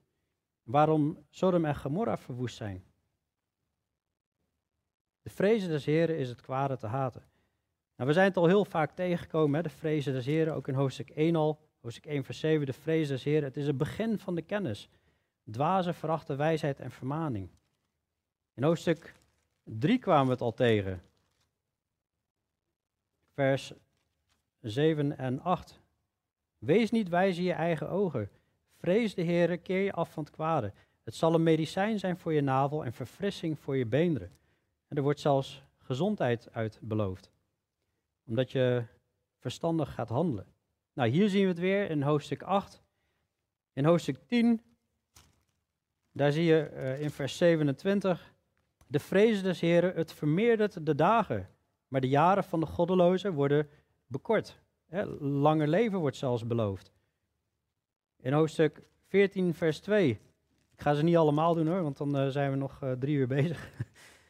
[0.62, 2.84] Waarom Sodom en Gomorra verwoest zijn.
[5.22, 7.22] De vrezen des Heren is het kwade te haten.
[7.96, 10.74] Nou, we zijn het al heel vaak tegengekomen, hè, de vrezen des Heren, ook in
[10.74, 11.60] hoofdstuk 1 al.
[11.80, 13.44] Hoofdstuk 1 vers 7, de vrees des Heren.
[13.44, 14.88] Het is het begin van de kennis.
[15.50, 17.50] Dwazen verachten wijsheid en vermaning.
[18.54, 19.14] In hoofdstuk
[19.64, 21.02] 3 kwamen we het al tegen.
[23.34, 23.72] Vers
[24.60, 25.80] 7 en 8.
[26.58, 28.30] Wees niet wijs in je eigen ogen.
[28.74, 30.72] Vrees de Heer, keer je af van het kwade.
[31.04, 34.30] Het zal een medicijn zijn voor je navel en verfrissing voor je beenderen.
[34.88, 37.30] En er wordt zelfs gezondheid uit beloofd.
[38.26, 38.84] Omdat je
[39.38, 40.46] verstandig gaat handelen.
[40.92, 42.82] Nou, hier zien we het weer in hoofdstuk 8.
[43.72, 44.62] In hoofdstuk 10,
[46.12, 48.34] daar zie je uh, in vers 27,
[48.86, 51.48] de vrees des Heren, het vermeerdert de dagen,
[51.92, 53.68] maar de jaren van de goddelozen worden
[54.06, 54.58] bekort.
[54.88, 56.92] Hè, langer leven wordt zelfs beloofd.
[58.20, 60.10] In hoofdstuk 14, vers 2,
[60.72, 63.16] ik ga ze niet allemaal doen hoor, want dan uh, zijn we nog uh, drie
[63.16, 63.70] uur bezig.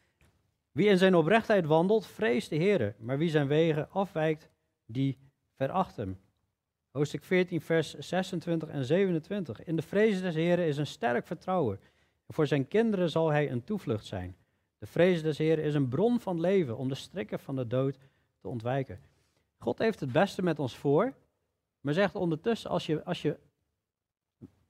[0.72, 4.48] wie in zijn oprechtheid wandelt, vreest de Heren, maar wie zijn wegen afwijkt,
[4.86, 5.18] die
[5.56, 6.20] veracht hem.
[6.90, 9.64] Hoofdstuk 14, vers 26 en 27.
[9.64, 11.80] In de vrees des Heren is een sterk vertrouwen.
[12.26, 14.36] En voor zijn kinderen zal hij een toevlucht zijn.
[14.82, 17.98] De vrees des Heren is een bron van leven om de strikken van de dood
[18.40, 19.00] te ontwijken.
[19.58, 21.14] God heeft het beste met ons voor,
[21.80, 23.38] maar zegt ondertussen, als je, als je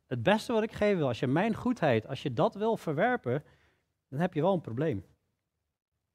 [0.07, 3.45] het beste wat ik geven wil, als je mijn goedheid, als je dat wil verwerpen,
[4.09, 5.05] dan heb je wel een probleem.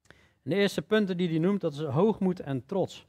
[0.07, 3.07] En de eerste punten die hij noemt, dat is hoogmoed en trots.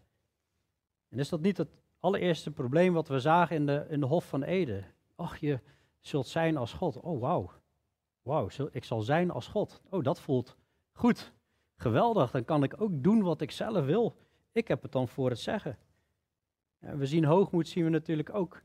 [1.09, 4.29] En is dat niet het allereerste probleem wat we zagen in de, in de Hof
[4.29, 4.85] van Eden.
[5.17, 5.61] Ach, je
[6.01, 7.01] zult zijn als God.
[7.01, 7.51] Oh, wauw.
[8.23, 9.83] Wauw, ik zal zijn als God.
[9.91, 10.57] Oh, dat voelt
[10.99, 11.33] goed.
[11.77, 14.17] Geweldig, dan kan ik ook doen wat ik zelf wil.
[14.53, 15.79] Ik heb het dan voor het zeggen.
[16.79, 18.63] we zien hoogmoed, zien we natuurlijk ook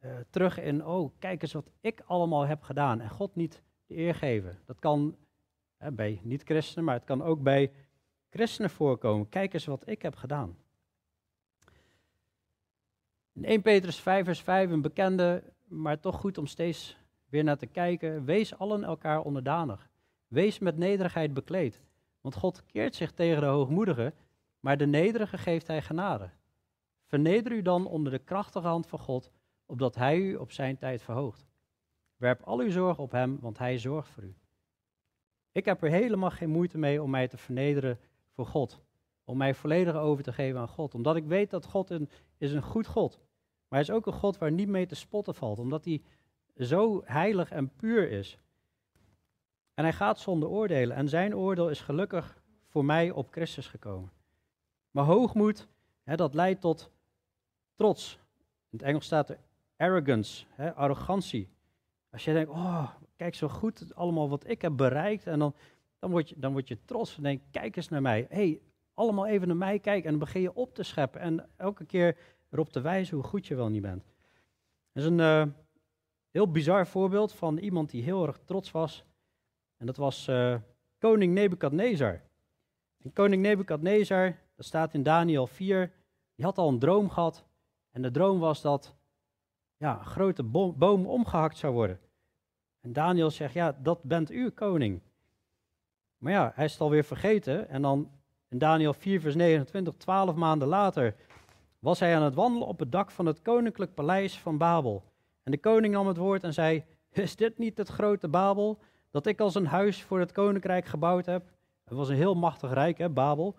[0.00, 3.00] uh, terug in, oh, kijk eens wat ik allemaal heb gedaan.
[3.00, 4.58] En God niet de eer geven.
[4.64, 5.16] Dat kan
[5.92, 7.72] bij niet-christenen, maar het kan ook bij
[8.30, 9.28] christenen voorkomen.
[9.28, 10.56] Kijk eens wat ik heb gedaan.
[13.32, 16.96] In 1 Petrus 5 vers 5, een bekende, maar toch goed om steeds
[17.28, 18.24] weer naar te kijken.
[18.24, 19.87] Wees allen elkaar onderdanig.
[20.28, 21.80] Wees met nederigheid bekleed.
[22.20, 24.14] Want God keert zich tegen de hoogmoedigen,
[24.60, 26.30] maar de nederige geeft hij genade.
[27.06, 29.30] Verneder u dan onder de krachtige hand van God,
[29.66, 31.46] opdat hij u op zijn tijd verhoogt.
[32.16, 34.34] Werp al uw zorg op hem, want hij zorgt voor u.
[35.52, 37.98] Ik heb er helemaal geen moeite mee om mij te vernederen
[38.30, 38.80] voor God.
[39.24, 40.94] Om mij volledig over te geven aan God.
[40.94, 43.20] Omdat ik weet dat God een, is een goed God
[43.68, 46.02] maar hij is ook een God waar niet mee te spotten valt, omdat hij
[46.56, 48.38] zo heilig en puur is.
[49.78, 50.96] En hij gaat zonder oordelen.
[50.96, 54.10] En zijn oordeel is gelukkig voor mij op Christus gekomen.
[54.90, 55.68] Maar hoogmoed,
[56.02, 56.90] hè, dat leidt tot
[57.74, 58.18] trots.
[58.70, 59.38] In het Engels staat er
[59.76, 61.48] arrogance, hè, arrogantie.
[62.10, 65.26] Als je denkt, oh, kijk zo goed allemaal wat ik heb bereikt.
[65.26, 65.54] En dan,
[65.98, 68.26] dan, word, je, dan word je trots en denk, kijk eens naar mij.
[68.28, 68.60] hey,
[68.94, 70.04] allemaal even naar mij kijken.
[70.04, 71.20] En dan begin je op te scheppen.
[71.20, 72.16] En elke keer
[72.50, 74.04] erop te wijzen hoe goed je wel niet bent.
[74.92, 75.44] Dat is een uh,
[76.30, 79.06] heel bizar voorbeeld van iemand die heel erg trots was.
[79.78, 80.56] En dat was uh,
[80.98, 82.20] koning Nebukadnezar.
[83.02, 85.92] En koning Nebukadnezar, dat staat in Daniel 4,
[86.34, 87.44] die had al een droom gehad.
[87.90, 88.94] En de droom was dat
[89.76, 92.00] ja, een grote boom omgehakt zou worden.
[92.80, 95.00] En Daniel zegt, ja, dat bent u, koning.
[96.18, 97.68] Maar ja, hij is het alweer vergeten.
[97.68, 98.10] En dan
[98.48, 101.14] in Daniel 4, vers 29, twaalf maanden later,
[101.78, 105.04] was hij aan het wandelen op het dak van het koninklijk paleis van Babel.
[105.42, 108.78] En de koning nam het woord en zei, is dit niet het grote Babel,
[109.10, 111.50] dat ik als een huis voor het koninkrijk gebouwd heb?
[111.84, 113.56] Het was een heel machtig rijk, hè, Babel.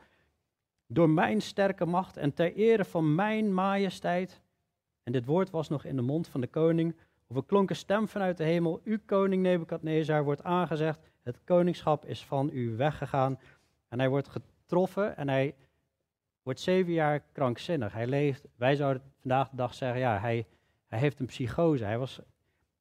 [0.88, 4.42] Door mijn sterke macht en ter ere van mijn majesteit.
[5.04, 6.96] En dit woord was nog in de mond van de koning.
[7.28, 8.82] Of een klonk een stem vanuit de hemel.
[8.84, 11.00] U koning Nebukadnezar wordt aangezegd.
[11.24, 13.40] Het koningschap is van u weggegaan.
[13.88, 15.56] En hij wordt getroffen en hij
[16.44, 17.94] wordt zeven jaar krankzinnig.
[17.94, 20.48] Hij leeft, wij zouden vandaag de dag zeggen, ja, hij,
[20.88, 21.84] hij heeft een psychose.
[21.84, 22.20] Hij, was,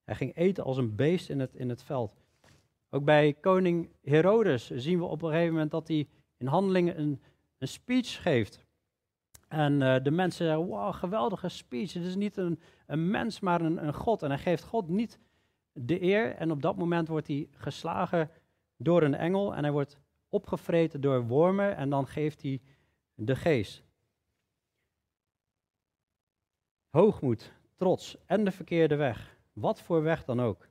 [0.05, 2.15] hij ging eten als een beest in het, in het veld.
[2.91, 7.23] Ook bij koning Herodes zien we op een gegeven moment dat hij in handelingen een,
[7.59, 8.67] een speech geeft.
[9.49, 11.93] En uh, de mensen zeggen, wow, geweldige speech.
[11.93, 14.23] Het is niet een, een mens, maar een, een God.
[14.23, 15.19] En hij geeft God niet
[15.73, 16.35] de eer.
[16.35, 18.31] En op dat moment wordt hij geslagen
[18.77, 19.55] door een engel.
[19.55, 19.99] En hij wordt
[20.29, 21.77] opgevreten door wormen.
[21.77, 22.61] En dan geeft hij
[23.15, 23.85] de geest.
[26.91, 29.37] Hoogmoed, trots en de verkeerde weg.
[29.53, 30.68] Wat voor weg dan ook.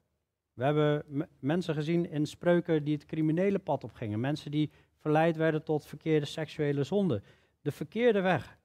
[0.57, 1.03] We hebben
[1.39, 4.19] mensen gezien in spreuken die het criminele pad opgingen.
[4.19, 7.23] Mensen die verleid werden tot verkeerde seksuele zonden.
[7.61, 8.57] De verkeerde weg.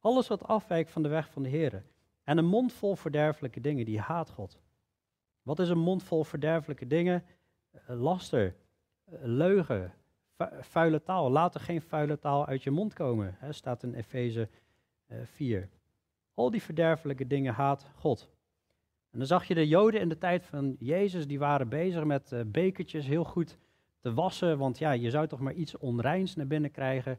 [0.00, 1.84] Alles wat afwijkt van de weg van de Heer.
[2.22, 4.58] En een mond vol verderfelijke dingen, die haat God.
[5.42, 7.24] Wat is een mond vol verderfelijke dingen?
[7.70, 8.56] Eh, laster,
[9.04, 9.92] eh, leugen,
[10.60, 11.30] vuile taal.
[11.30, 14.48] Laat er geen vuile taal uit je mond komen, hè, staat in Efeze
[15.24, 15.62] 4.
[15.62, 15.68] Eh,
[16.34, 18.35] Al die verderfelijke dingen haat God.
[19.16, 22.32] En dan zag je de Joden in de tijd van Jezus, die waren bezig met
[22.32, 23.58] uh, bekertjes heel goed
[23.98, 27.18] te wassen, want ja, je zou toch maar iets onreins naar binnen krijgen.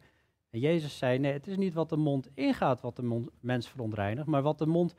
[0.50, 4.28] En Jezus zei, nee, het is niet wat de mond ingaat wat de mens verontreinigt,
[4.28, 4.96] maar wat de mond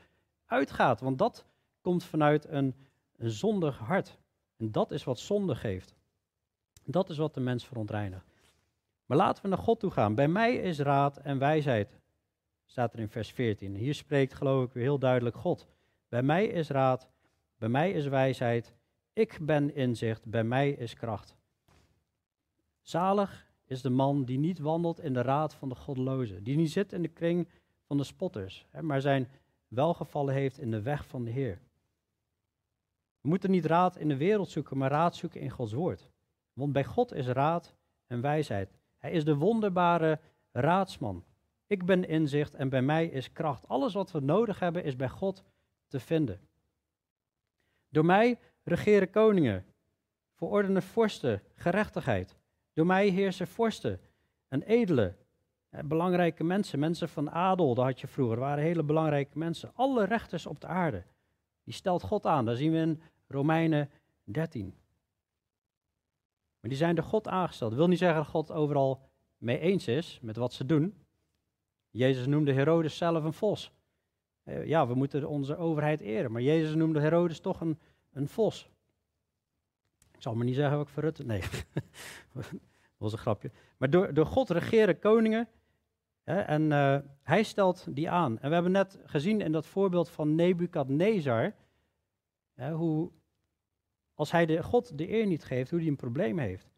[0.46, 1.46] uitgaat, want dat
[1.80, 2.74] komt vanuit een,
[3.16, 4.18] een zondig hart.
[4.56, 5.94] En dat is wat zonde geeft.
[6.84, 8.26] Dat is wat de mens verontreinigt.
[9.06, 10.14] Maar laten we naar God toe gaan.
[10.14, 12.00] Bij mij is raad en wijsheid,
[12.64, 13.74] staat er in vers 14.
[13.74, 15.68] Hier spreekt geloof ik weer heel duidelijk God.
[16.08, 17.08] Bij mij is raad,
[17.58, 18.74] bij mij is wijsheid,
[19.12, 21.36] ik ben inzicht, bij mij is kracht.
[22.80, 26.70] Zalig is de man die niet wandelt in de raad van de goddelozen, die niet
[26.70, 27.48] zit in de kring
[27.86, 29.28] van de spotters, maar zijn
[29.68, 31.60] welgevallen heeft in de weg van de Heer.
[33.20, 36.10] We moeten niet raad in de wereld zoeken, maar raad zoeken in Gods woord.
[36.52, 37.74] Want bij God is raad
[38.06, 38.78] en wijsheid.
[38.98, 40.20] Hij is de wonderbare
[40.52, 41.24] raadsman.
[41.66, 43.68] Ik ben inzicht en bij mij is kracht.
[43.68, 45.44] Alles wat we nodig hebben is bij God
[45.88, 46.40] te vinden.
[47.88, 49.64] Door mij regeren koningen,
[50.34, 52.36] verordenen vorsten gerechtigheid.
[52.72, 54.00] Door mij heersen vorsten
[54.48, 55.16] en edelen,
[55.84, 59.70] belangrijke mensen, mensen van adel, dat had je vroeger, waren hele belangrijke mensen.
[59.74, 61.04] Alle rechters op de aarde,
[61.64, 62.44] die stelt God aan.
[62.44, 63.90] Dat zien we in Romeinen
[64.24, 64.74] 13.
[66.60, 67.70] Maar die zijn door God aangesteld.
[67.70, 71.06] Dat wil niet zeggen dat God overal mee eens is met wat ze doen.
[71.90, 73.72] Jezus noemde Herodes zelf een vos.
[74.48, 76.32] Eh, ja, we moeten onze overheid eren.
[76.32, 77.78] Maar Jezus noemde Herodes toch een,
[78.12, 78.70] een vos.
[80.12, 81.24] Ik zal maar niet zeggen wat ik verrutte.
[81.24, 81.40] Nee,
[82.34, 82.44] dat
[82.96, 83.50] was een grapje.
[83.76, 85.48] Maar door, door God regeren koningen.
[86.22, 88.38] Hè, en uh, hij stelt die aan.
[88.38, 91.54] En we hebben net gezien in dat voorbeeld van Nebukadnezar.
[92.54, 93.10] Hè, hoe
[94.14, 96.70] als hij de God de eer niet geeft, hoe hij een probleem heeft.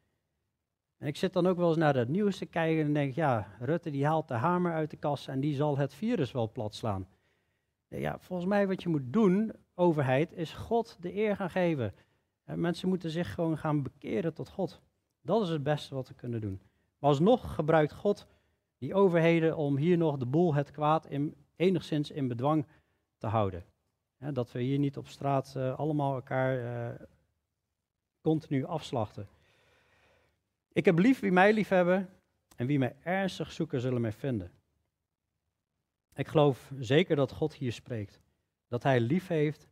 [0.98, 3.56] En ik zit dan ook wel eens naar het nieuws te kijken en denk, ja,
[3.58, 6.74] Rutte die haalt de hamer uit de kast en die zal het virus wel plat
[6.74, 7.08] slaan.
[7.98, 11.94] Ja, volgens mij wat je moet doen, overheid, is God de eer gaan geven.
[12.44, 14.80] En mensen moeten zich gewoon gaan bekeren tot God.
[15.20, 16.60] Dat is het beste wat we kunnen doen.
[16.98, 18.26] Maar alsnog gebruikt God
[18.78, 22.66] die overheden om hier nog de boel, het kwaad, in, enigszins in bedwang
[23.18, 23.64] te houden.
[24.18, 26.96] dat we hier niet op straat uh, allemaal elkaar
[28.20, 29.28] continu afslachten.
[30.72, 32.08] Ik heb lief wie mij lief hebben
[32.56, 34.50] en wie mij ernstig zoeken zullen mij vinden.
[36.14, 38.20] Ik geloof zeker dat God hier spreekt.
[38.68, 39.68] Dat hij lief heeft.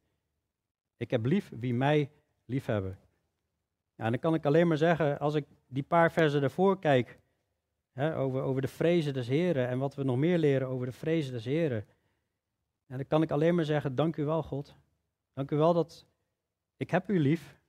[0.96, 2.10] Ik heb lief wie mij
[2.44, 2.98] lief hebben.
[3.94, 7.20] Ja, en dan kan ik alleen maar zeggen, als ik die paar versen ervoor kijk,
[7.92, 10.92] hè, over, over de vrezen des Heren en wat we nog meer leren over de
[10.92, 11.86] vrezen des Heren.
[12.86, 14.76] En dan kan ik alleen maar zeggen, dank u wel God.
[15.32, 16.06] Dank u wel dat
[16.76, 17.60] ik heb u lief.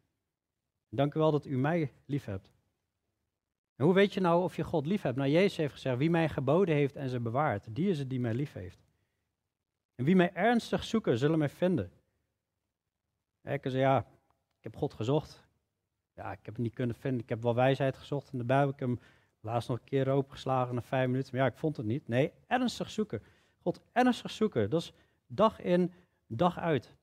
[0.89, 2.51] Dank u wel dat u mij lief hebt.
[3.80, 5.18] En hoe weet je nou of je God lief hebt?
[5.18, 8.20] Nou, Jezus heeft gezegd, wie mij geboden heeft en ze bewaart, die is het die
[8.20, 8.80] mij lief heeft.
[9.96, 11.92] En wie mij ernstig zoeken, zullen mij vinden.
[13.44, 13.98] Ik zei, ja,
[14.58, 15.48] ik heb God gezocht.
[16.13, 17.22] Ja, ik heb hem niet kunnen vinden.
[17.22, 18.74] Ik heb wel wijsheid gezocht in de Bijbel.
[18.74, 19.00] Ik heb hem
[19.39, 21.36] laatst nog een keer opengeslagen na vijf minuten.
[21.36, 22.08] Maar ja, ik vond het niet.
[22.08, 23.24] Nee, ernstig zoeken.
[23.62, 24.70] God ernstig zoeken.
[24.70, 24.94] Dat is
[25.28, 25.94] dag in,
[26.28, 26.96] dag uit.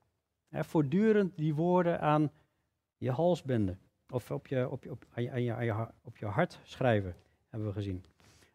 [0.51, 2.31] voortdurend die woorden aan
[2.97, 3.81] je hals binden.
[4.11, 7.17] Of op je, op op, aan je, aan je, aan je, op je hart schrijven,
[7.49, 8.05] hebben we gezien.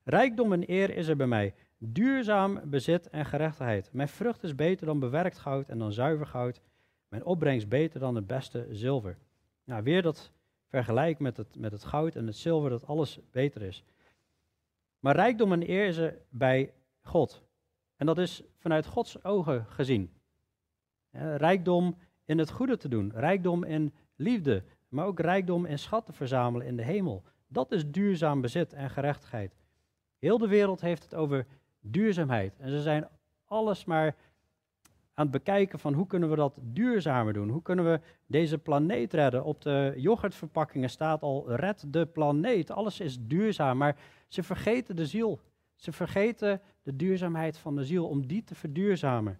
[0.04, 1.54] Rijkdom en eer is er bij mij.
[1.78, 3.90] Duurzaam bezit en gerechtigheid.
[3.94, 6.62] Mijn vrucht is beter dan bewerkt goud en dan zuiver goud.
[7.08, 9.18] Mijn opbrengst beter dan het beste zilver.
[9.64, 10.32] Nou, weer dat
[10.68, 13.84] vergelijk met het, met het goud en het zilver, dat alles beter is.
[15.00, 17.44] Maar rijkdom en eer is er bij God.
[17.96, 20.12] En dat is vanuit Gods ogen gezien.
[21.12, 26.68] rijkdom in het goede te doen, rijkdom in liefde, maar ook rijkdom in schatten verzamelen
[26.68, 27.24] in de hemel.
[27.48, 29.56] Dat is duurzaam bezit en gerechtigheid.
[30.20, 31.46] Heel de wereld heeft het over
[31.80, 32.58] duurzaamheid.
[32.58, 33.08] En ze zijn
[33.46, 34.16] alles maar
[35.14, 37.50] aan het bekijken van hoe kunnen we dat duurzamer doen?
[37.50, 39.44] Hoe kunnen we deze planeet redden?
[39.44, 42.72] Op de yoghurtverpakkingen staat al red de planeet.
[42.72, 45.40] Alles is duurzaam, maar ze vergeten de ziel.
[45.76, 49.40] Ze vergeten de duurzaamheid van de ziel om die te verduurzamen.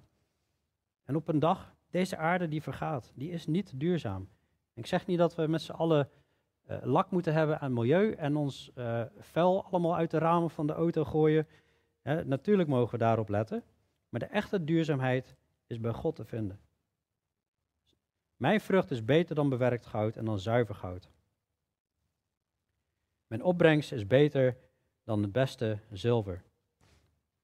[1.04, 4.28] En op een dag, deze aarde die vergaat, die is niet duurzaam.
[4.82, 6.10] Ik zeg niet dat we met z'n allen
[6.70, 10.68] uh, lak moeten hebben aan milieu en ons uh, vuil allemaal uit de ramen van
[10.68, 11.48] de auto gooien.
[12.04, 13.64] natuurlijk mogen we daarop letten.
[14.10, 15.36] Maar de echte duurzaamheid
[15.68, 16.60] is bij God te vinden.
[18.36, 21.10] Mijn vrucht is beter dan bewerkt goud en dan zuiver goud.
[23.28, 24.58] Mijn opbrengst is beter
[25.04, 26.44] dan het beste zilver.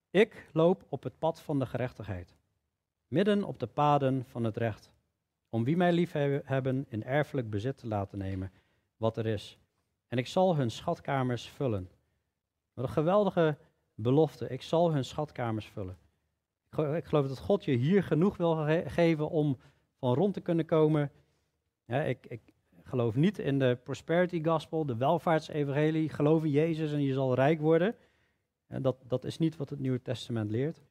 [0.10, 2.36] Ik loop op het pad van de gerechtigheid,
[3.08, 4.91] midden op de paden van het recht,
[5.49, 6.12] om wie mij lief
[6.43, 8.51] hebben in erfelijk bezit te laten nemen
[8.97, 9.57] wat er is.
[10.07, 11.89] En ik zal hun schatkamers vullen.
[12.73, 13.57] Wat een geweldige
[13.95, 14.47] belofte.
[14.47, 15.97] Ik zal hun schatkamers vullen.
[16.95, 18.55] Ik geloof dat God je hier genoeg wil
[18.86, 19.57] geven om
[19.99, 21.12] van rond te kunnen komen.
[21.86, 22.41] Ik, ik,
[22.83, 26.10] geloof niet in de prosperity gospel, de welvaartsevangelie.
[26.10, 27.95] Geloof in Jezus en je zal rijk worden.
[28.67, 30.83] Dat, dat is niet wat het Nieuwe Testament leert.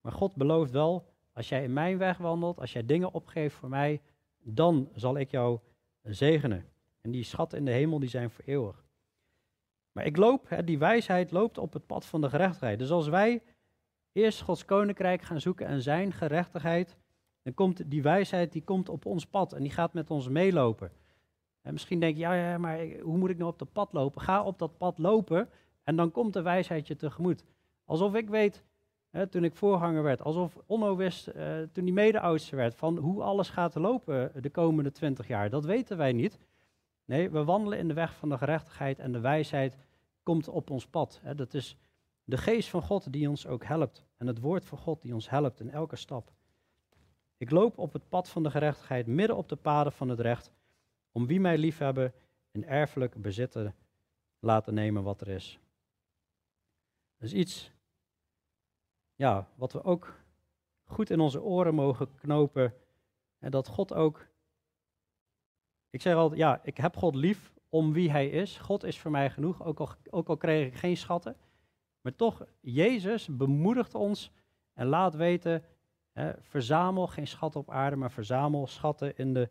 [0.00, 1.06] Maar God belooft wel,
[1.38, 4.00] als jij in mijn weg wandelt, als jij dingen opgeeft voor mij,
[4.42, 5.58] dan zal ik jou
[6.02, 6.64] zegenen.
[7.00, 8.84] En die schatten in de hemel, die zijn voor eeuwig.
[9.92, 12.78] Maar ik loop, hè, die wijsheid loopt op het pad van de gerechtigheid.
[12.78, 13.42] Dus als wij
[14.12, 16.96] eerst Gods koninkrijk gaan zoeken en zijn gerechtigheid,
[17.42, 20.92] dan komt die wijsheid die komt op ons pad en die gaat met ons meelopen.
[21.62, 24.20] En misschien denk je, ja, ja, maar hoe moet ik nou op dat pad lopen?
[24.20, 25.48] Ga op dat pad lopen
[25.82, 27.44] en dan komt de wijsheid je tegemoet.
[27.84, 28.64] Alsof ik weet,
[29.30, 31.34] toen ik voorganger werd, alsof Onno wist, uh,
[31.72, 35.50] toen hij mede-oudste werd, van hoe alles gaat lopen de komende twintig jaar.
[35.50, 36.38] Dat weten wij niet.
[37.04, 39.76] Nee, we wandelen in de weg van de gerechtigheid en de wijsheid
[40.22, 41.20] komt op ons pad.
[41.36, 41.76] Dat is
[42.24, 44.06] de geest van God die ons ook helpt.
[44.16, 46.32] En het woord van God die ons helpt in elke stap.
[47.36, 50.52] Ik loop op het pad van de gerechtigheid, midden op de paden van het recht,
[51.12, 52.12] om wie mij liefhebben
[52.50, 53.74] in erfelijk bezitten
[54.38, 55.58] laten nemen wat er is.
[57.18, 57.72] Is iets
[59.18, 60.14] ja, wat we ook
[60.84, 62.74] goed in onze oren mogen knopen.
[63.38, 64.26] En dat God ook.
[65.90, 68.58] Ik zeg altijd, ja, ik heb God lief om wie Hij is.
[68.58, 71.36] God is voor mij genoeg, ook al, ook al kreeg ik geen schatten.
[72.00, 74.32] Maar toch, Jezus bemoedigt ons
[74.72, 75.64] en laat weten,
[76.12, 79.50] hè, verzamel geen schatten op aarde, maar verzamel schatten in de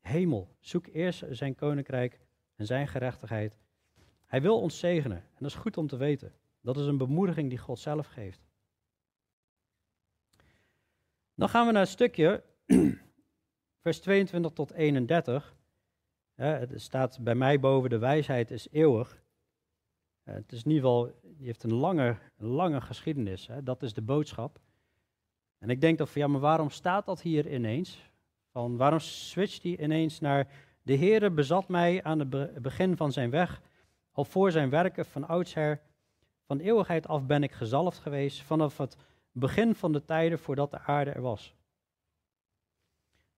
[0.00, 0.48] hemel.
[0.60, 2.20] Zoek eerst zijn koninkrijk
[2.56, 3.56] en zijn gerechtigheid.
[4.26, 6.32] Hij wil ons zegenen en dat is goed om te weten.
[6.60, 8.47] Dat is een bemoediging die God zelf geeft.
[11.38, 12.42] Dan gaan we naar het stukje,
[13.82, 15.56] vers 22 tot 31.
[16.34, 19.22] Het staat bij mij boven, de wijsheid is eeuwig.
[20.22, 23.46] Eh, het is in ieder geval, die heeft een lange, lange geschiedenis.
[23.46, 23.62] Hè?
[23.62, 24.60] Dat is de boodschap.
[25.58, 28.10] En ik denk dat van ja, maar waarom staat dat hier ineens?
[28.52, 30.48] Van waarom switcht hij ineens naar
[30.82, 33.62] de Heere bezat mij aan het begin van zijn weg,
[34.12, 35.80] al voor zijn werken van oudsher.
[36.46, 38.96] Van eeuwigheid af ben ik gezalfd geweest, vanaf het
[39.32, 41.54] begin van de tijden voordat de aarde er was.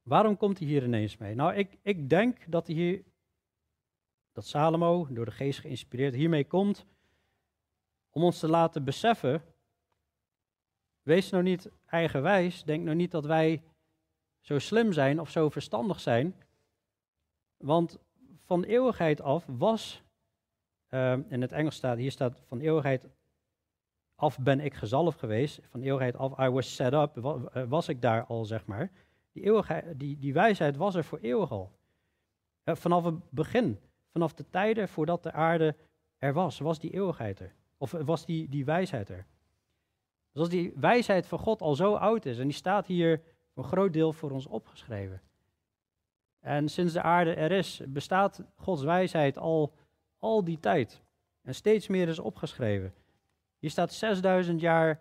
[0.03, 1.35] Waarom komt hij hier ineens mee?
[1.35, 3.05] Nou, ik, ik denk dat hij hier
[4.33, 6.87] dat Salomo, door de geest geïnspireerd, hiermee komt
[8.11, 9.43] om ons te laten beseffen,
[11.03, 13.63] wees nou niet eigenwijs, denk nou niet dat wij
[14.41, 16.35] zo slim zijn of zo verstandig zijn,
[17.57, 17.99] want
[18.45, 20.03] van eeuwigheid af was,
[20.91, 23.09] uh, in het Engels staat, hier staat van eeuwigheid
[24.21, 28.03] af ben ik gezalfd geweest, van eeuwigheid af, I was set up, eh, was ik
[28.03, 28.91] daar al, zeg maar.
[29.33, 31.71] Die, eeuwigheid, die, die wijsheid was er voor eeuwig al.
[32.65, 33.79] Uh, vanaf het begin.
[34.13, 35.77] Vanaf de tijden voordat de aarde
[36.19, 37.55] er was, was die eeuwigheid er.
[37.77, 39.27] Of was die, die wijsheid er.
[40.33, 43.23] Dus als die wijsheid van God al zo oud is, en die staat hier
[43.55, 45.23] een groot deel voor ons opgeschreven.
[46.41, 49.75] En sinds de aarde er is, bestaat Gods wijsheid al,
[50.19, 51.03] al die tijd.
[51.43, 52.95] En steeds meer is opgeschreven.
[53.61, 55.01] Hier staat 6000 jaar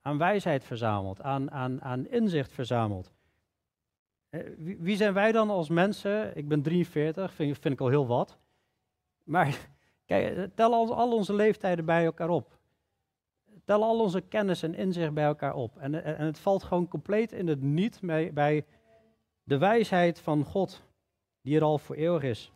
[0.00, 3.12] aan wijsheid verzameld, aan, aan, aan inzicht verzameld.
[4.28, 6.36] Eh, wie zijn wij dan als mensen?
[6.36, 8.38] Ik ben 43, vind, vind ik al heel wat.
[9.24, 9.68] Maar
[10.06, 12.58] kijk, eh, tel al, al, onze leeftijden bij elkaar op.
[13.64, 15.78] Tel al onze kennis en inzicht bij elkaar op.
[15.78, 18.00] En, en het valt gewoon compleet in het niet
[18.32, 18.64] bij
[19.42, 20.82] De wijsheid van God,
[21.40, 22.52] die er al voor eeuwig is.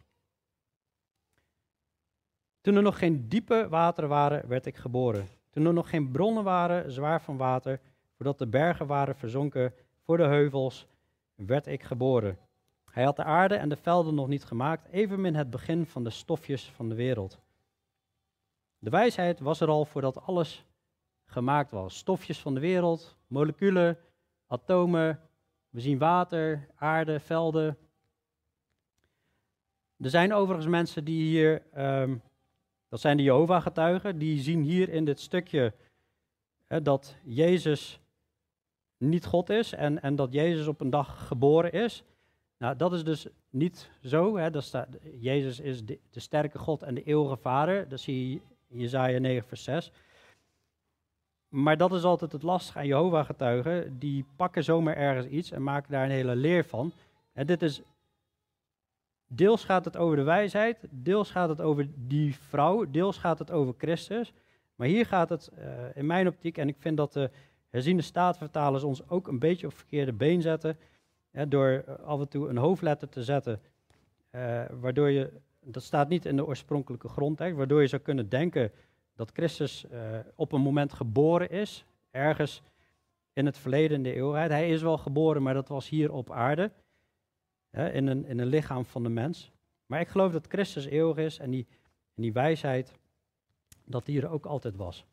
[2.65, 5.29] Toen er nog geen diepe wateren waren, werd ik geboren.
[5.51, 7.81] Toen er nog geen bronnen waren, zwaar van water,
[8.17, 10.87] voordat de bergen waren verzonken voor de heuvels,
[11.35, 12.39] werd ik geboren.
[12.91, 16.11] Hij had de aarde en de velden nog niet gemaakt, evenmin het begin van de
[16.11, 17.39] stofjes van de wereld.
[18.79, 20.65] De wijsheid was er al voordat alles
[21.25, 21.97] gemaakt was.
[21.97, 23.99] Stofjes van de wereld, moleculen,
[24.47, 25.21] atomen.
[25.71, 27.79] We zien water, aarde, velden.
[29.97, 32.23] Er zijn overigens mensen die hier, um,
[32.95, 35.73] dat zijn de Jehovah-getuigen, die zien hier in dit stukje
[36.67, 38.01] hè, dat Jezus
[38.99, 42.05] niet God is en, en dat Jezus op een dag geboren is.
[42.59, 44.37] Nou, dat is dus niet zo.
[44.37, 44.61] Hè.
[44.61, 44.89] Staat,
[45.21, 47.89] Jezus is de, de, sterke God en de eeuwige Vader.
[47.89, 49.93] Dat zie je in Jezaja 9 vers 6.
[51.49, 53.99] Maar dat is altijd het lastige aan Jehovah-getuigen.
[53.99, 56.93] Die pakken zomaar ergens iets en maken daar een hele leer van.
[57.33, 57.83] En dit is,
[59.37, 63.51] deels gaat het over de wijsheid, deels gaat het over die vrouw, deels gaat het
[63.51, 64.33] over Christus.
[64.75, 65.65] Maar hier gaat het uh,
[65.95, 67.31] in mijn optiek, en ik vind dat de
[67.69, 70.79] herziende staatvertalers ons ook een beetje op verkeerde been zetten,
[71.31, 73.61] hè, door af en toe een hoofdletter te zetten,
[74.31, 78.73] uh, waardoor je, dat staat niet in de oorspronkelijke grondtekst, waardoor je zou kunnen denken
[79.17, 79.87] dat Christus
[80.35, 82.63] op een moment geboren is, ergens
[83.33, 84.51] in het verleden, in de eeuwigheid.
[84.51, 86.71] Hij is wel geboren, maar dat was hier op aarde,
[87.75, 89.53] in, een, in een lichaam van de mens.
[89.87, 91.67] Maar ik geloof dat Christus eeuwig is en die,
[92.15, 92.93] en die wijsheid,
[93.85, 95.05] dat die er ook altijd was.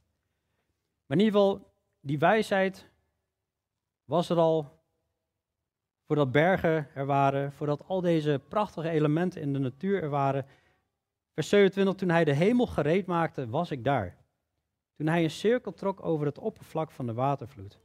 [1.05, 2.89] Maar in ieder geval, die wijsheid
[4.05, 4.79] was er al
[6.05, 10.45] voordat bergen er waren, voordat al deze prachtige elementen in de natuur er waren,
[11.33, 14.17] Vers 27, toen hij de hemel gereed maakte, was ik daar.
[14.93, 17.79] Toen hij een cirkel trok over het oppervlak van de watervloed.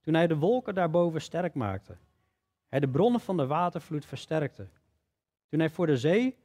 [0.00, 1.96] Toen hij de wolken daarboven sterk maakte.
[2.68, 4.66] Hij de bronnen van de watervloed versterkte.
[5.48, 6.36] Toen hij voor de zee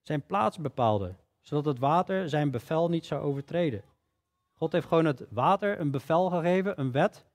[0.00, 3.82] zijn plaats bepaalde, zodat het water zijn bevel niet zou overtreden.
[4.54, 7.26] God heeft gewoon het water een bevel gegeven, een wet.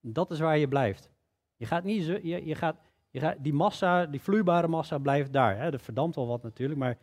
[0.00, 1.10] Dat is waar je blijft.
[1.56, 2.76] Je gaat niet, je, je gaat,
[3.10, 5.56] je gaat, die massa, die vloeibare massa blijft daar.
[5.56, 5.72] Hè.
[5.72, 6.98] Er verdampt wel wat natuurlijk, maar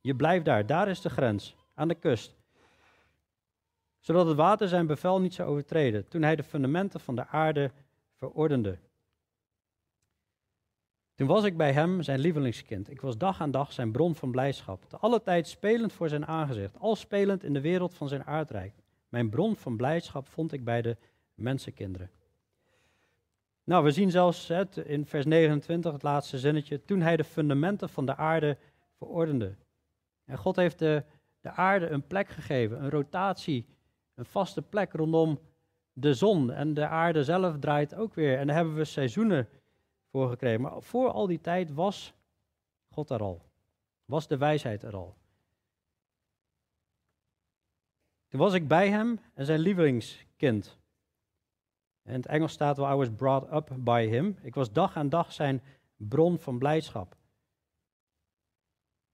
[0.00, 2.38] je blijft daar, daar is de grens, aan de kust.
[3.98, 7.70] Zodat het water zijn bevel niet zou overtreden, toen hij de fundamenten van de aarde
[8.16, 8.78] verordende.
[11.20, 12.90] Toen was ik bij hem, zijn lievelingskind.
[12.90, 14.84] Ik was dag aan dag zijn bron van blijdschap.
[14.88, 18.72] Te alle tijd spelend voor zijn aangezicht, al spelend in de wereld van zijn aardrijk.
[19.08, 20.96] Mijn bron van blijdschap vond ik bij de
[21.34, 22.10] mensenkinderen.
[23.64, 24.50] Nou, we zien zelfs
[24.84, 28.56] in vers 29, het laatste zinnetje, toen hij de fundamenten van de aarde
[28.96, 29.54] verordende.
[30.24, 31.04] En God heeft de,
[31.40, 33.66] de aarde een plek gegeven, een rotatie,
[34.14, 35.40] een vaste plek rondom
[35.92, 36.52] de zon.
[36.52, 38.38] En de aarde zelf draait ook weer.
[38.38, 39.48] En daar hebben we seizoenen
[40.10, 40.60] voor gekregen.
[40.60, 42.14] Maar voor al die tijd was
[42.88, 43.42] God er al.
[44.04, 45.16] Was de wijsheid er al.
[48.28, 50.78] Toen was ik bij hem en zijn lievelingskind.
[52.04, 54.38] In het Engels staat wel, I was brought up by him.
[54.42, 55.62] Ik was dag aan dag zijn
[55.96, 57.16] bron van blijdschap.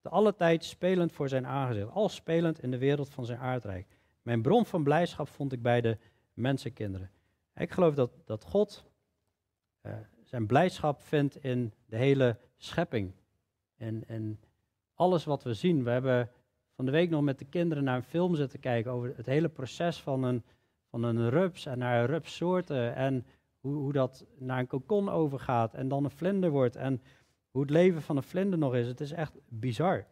[0.00, 3.98] Te alle tijd spelend voor zijn aangezicht, al spelend in de wereld van zijn aardrijk.
[4.22, 5.98] Mijn bron van blijdschap vond ik bij de
[6.32, 7.10] mensenkinderen.
[7.54, 8.84] Ik geloof dat, dat God
[9.82, 9.96] uh,
[10.26, 13.12] zijn blijdschap vindt in de hele schepping.
[13.76, 14.40] En, en
[14.94, 15.84] alles wat we zien.
[15.84, 16.30] We hebben
[16.74, 19.48] van de week nog met de kinderen naar een film zitten kijken over het hele
[19.48, 20.42] proces van een,
[20.90, 22.94] van een rups en naar rupssoorten.
[22.94, 23.26] En
[23.60, 26.76] hoe, hoe dat naar een kokon overgaat en dan een vlinder wordt.
[26.76, 27.02] En
[27.50, 28.86] hoe het leven van een vlinder nog is.
[28.86, 30.06] Het is echt bizar.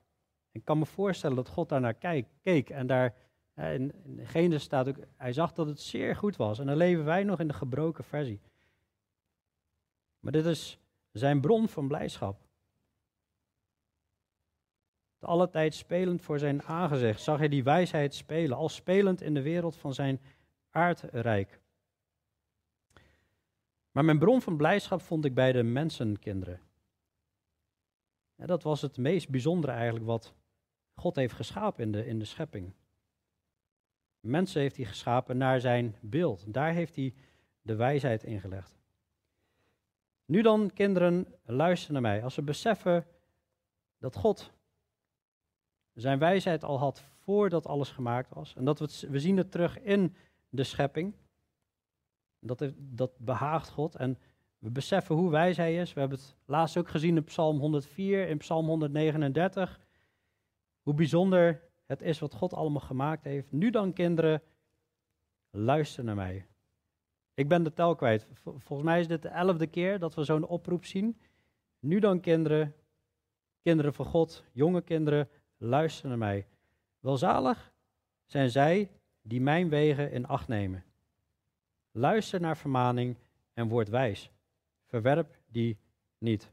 [0.52, 3.14] Ik kan me voorstellen dat God daar naar keek en daar
[3.54, 6.58] in, in Genesis staat ook, hij zag dat het zeer goed was.
[6.58, 8.40] En dan leven wij nog in de gebroken versie.
[10.24, 10.78] Maar dit is
[11.12, 12.40] zijn bron van blijdschap.
[15.18, 19.34] Te alle tijd spelend voor zijn aangezicht zag hij die wijsheid spelen, al spelend in
[19.34, 20.20] de wereld van zijn
[20.70, 21.60] aardrijk.
[23.90, 26.60] Maar mijn bron van blijdschap vond ik bij de mensenkinderen.
[28.36, 30.34] Dat was het meest bijzondere eigenlijk wat
[30.94, 32.72] God heeft geschapen in de, in de schepping.
[34.20, 36.54] Mensen heeft hij geschapen naar zijn beeld.
[36.54, 37.14] Daar heeft hij
[37.62, 38.83] de wijsheid in gelegd.
[40.24, 42.22] Nu dan, kinderen, luister naar mij.
[42.22, 43.06] Als we beseffen
[43.98, 44.52] dat God
[45.92, 48.54] zijn wijsheid al had voordat alles gemaakt was.
[48.56, 50.16] En dat we, we zien het terug in
[50.48, 51.14] de schepping.
[52.38, 53.96] Dat, dat behaagt God.
[53.96, 54.18] En
[54.58, 55.92] we beseffen hoe wijs hij is.
[55.92, 59.80] We hebben het laatst ook gezien in Psalm 104, in Psalm 139.
[60.82, 63.52] Hoe bijzonder het is wat God allemaal gemaakt heeft.
[63.52, 64.42] Nu dan, kinderen,
[65.50, 66.46] luister naar mij.
[67.34, 68.26] Ik ben de tel kwijt.
[68.42, 71.20] Volgens mij is dit de elfde keer dat we zo'n oproep zien
[71.80, 72.74] Nu dan, kinderen,
[73.62, 76.46] kinderen van God, jonge kinderen, luister naar mij.
[77.00, 77.72] Welzalig
[78.24, 78.90] zijn zij
[79.22, 80.84] die mijn wegen in acht nemen.
[81.90, 83.16] Luister naar vermaning
[83.52, 84.30] en word wijs.
[84.84, 85.78] Verwerp die
[86.18, 86.52] niet.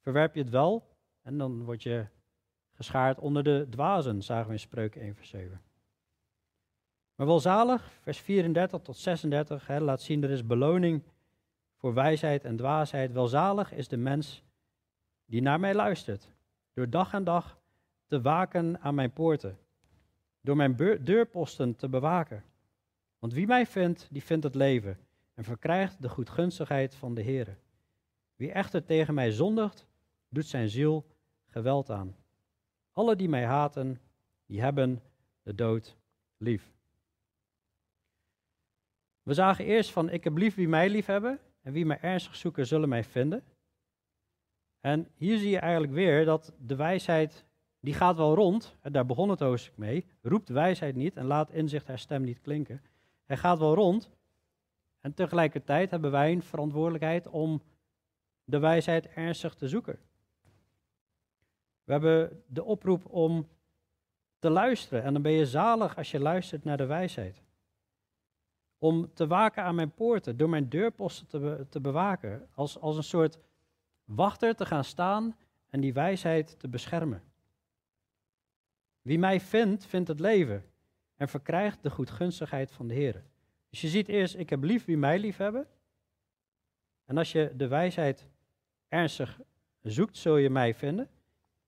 [0.00, 2.06] Verwerp je het wel en dan word je
[2.70, 5.62] geschaard onder de dwazen, zagen we in Spreuken 1 vers 7.
[7.18, 11.02] Maar welzalig, vers 34 tot 36, hè, laat zien er is beloning
[11.76, 13.12] voor wijsheid en dwaasheid.
[13.12, 14.42] Welzalig is de mens
[15.24, 16.32] die naar mij luistert,
[16.72, 17.60] door dag en dag
[18.06, 19.58] te waken aan mijn poorten,
[20.40, 22.44] door mijn deurposten te bewaken.
[23.18, 24.98] Want wie mij vindt, die vindt het leven
[25.34, 27.58] en verkrijgt de goedgunstigheid van de Heer.
[28.36, 29.86] Wie echter tegen mij zondigt,
[30.28, 31.06] doet zijn ziel
[31.46, 32.16] geweld aan.
[32.92, 34.00] Alle die mij haten,
[34.46, 35.02] die hebben
[35.42, 35.96] de dood
[36.36, 36.76] lief.
[39.28, 42.36] We zagen eerst van ik heb lief wie mij lief hebben en wie mij ernstig
[42.36, 43.44] zoeken zullen mij vinden.
[44.80, 47.44] En hier zie je eigenlijk weer dat de wijsheid,
[47.80, 51.86] die gaat wel rond, daar begon het hoofdstuk mee, roept wijsheid niet en laat inzicht
[51.86, 52.82] haar stem niet klinken.
[53.24, 54.10] Hij gaat wel rond
[55.00, 57.62] en tegelijkertijd hebben wij een verantwoordelijkheid om
[58.44, 59.98] de wijsheid ernstig te zoeken.
[61.84, 63.48] We hebben de oproep om
[64.38, 67.46] te luisteren en dan ben je zalig als je luistert naar de wijsheid.
[68.78, 73.04] Om te waken aan mijn poorten, door mijn deurposten te, te bewaken, als, als een
[73.04, 73.38] soort
[74.04, 75.36] wachter te gaan staan
[75.68, 77.22] en die wijsheid te beschermen.
[79.02, 80.64] Wie mij vindt, vindt het leven
[81.16, 83.24] en verkrijgt de goedgunstigheid van de Heer.
[83.70, 85.66] Dus je ziet eerst, ik heb lief wie mij lief hebben.
[87.04, 88.26] En als je de wijsheid
[88.88, 89.40] ernstig
[89.82, 91.08] zoekt, zul je mij vinden.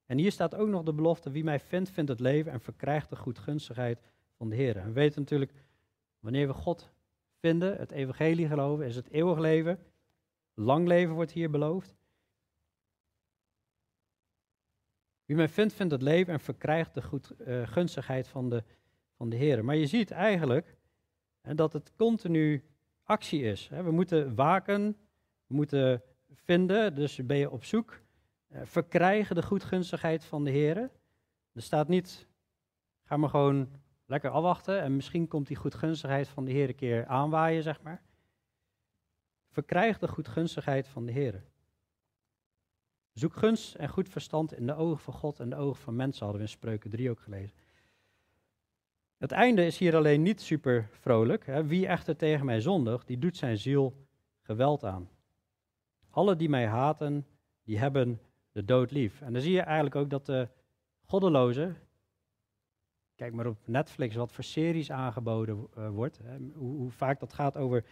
[0.06, 3.08] En hier staat ook nog de belofte, wie mij vindt, vindt het leven en verkrijgt
[3.10, 4.00] de goedgunstigheid
[4.36, 4.74] van de Heer.
[4.84, 5.52] We weten natuurlijk,
[6.18, 6.90] wanneer we God
[7.40, 9.78] vinden, het evangelie geloven, is het eeuwig leven.
[10.54, 11.96] Lang leven wordt hier beloofd.
[15.24, 18.64] Wie mij vindt, vindt het leven en verkrijgt de goedgunstigheid uh, van de,
[19.16, 19.64] van de Heer.
[19.64, 20.76] Maar je ziet eigenlijk
[21.40, 22.64] hè, dat het continu
[23.04, 23.68] actie is.
[23.68, 23.82] Hè.
[23.82, 24.96] We moeten waken,
[25.46, 28.00] we moeten vinden, dus ben je op zoek.
[28.48, 30.76] Uh, verkrijgen de goedgunstigheid van de Heer.
[31.52, 32.28] Er staat niet,
[33.04, 33.68] ga maar gewoon
[34.10, 38.02] lekker afwachten en misschien komt die goedgunstigheid van de Heer een keer aanwaaien, zeg maar.
[39.50, 41.42] Verkrijg de goedgunstigheid van de Heer.
[43.12, 46.22] Zoek gunst en goed verstand in de ogen van God en de ogen van mensen,
[46.24, 47.56] hadden we in Spreuken 3 ook gelezen.
[49.16, 51.46] Het einde is hier alleen niet super vrolijk.
[51.46, 51.66] Hè.
[51.66, 54.06] Wie echter tegen mij zondigt, die doet zijn ziel
[54.40, 55.08] geweld aan.
[56.10, 57.26] Alle die mij haten,
[57.62, 58.20] die hebben
[58.52, 59.20] de dood lief.
[59.20, 60.48] En dan zie je eigenlijk ook dat de
[61.04, 61.76] goddelozen,
[63.20, 67.32] kijk maar op Netflix wat voor series aangeboden uh, wordt, hè, hoe, hoe, vaak dat
[67.32, 67.84] gaat over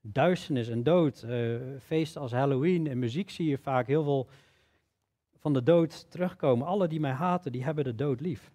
[0.00, 1.22] duisternis en dood.
[1.22, 4.28] Uh, feesten als Halloween en muziek zie je vaak heel veel
[5.38, 6.66] van de dood terugkomen.
[6.66, 8.52] Alle die mij haten, die hebben de dood lief.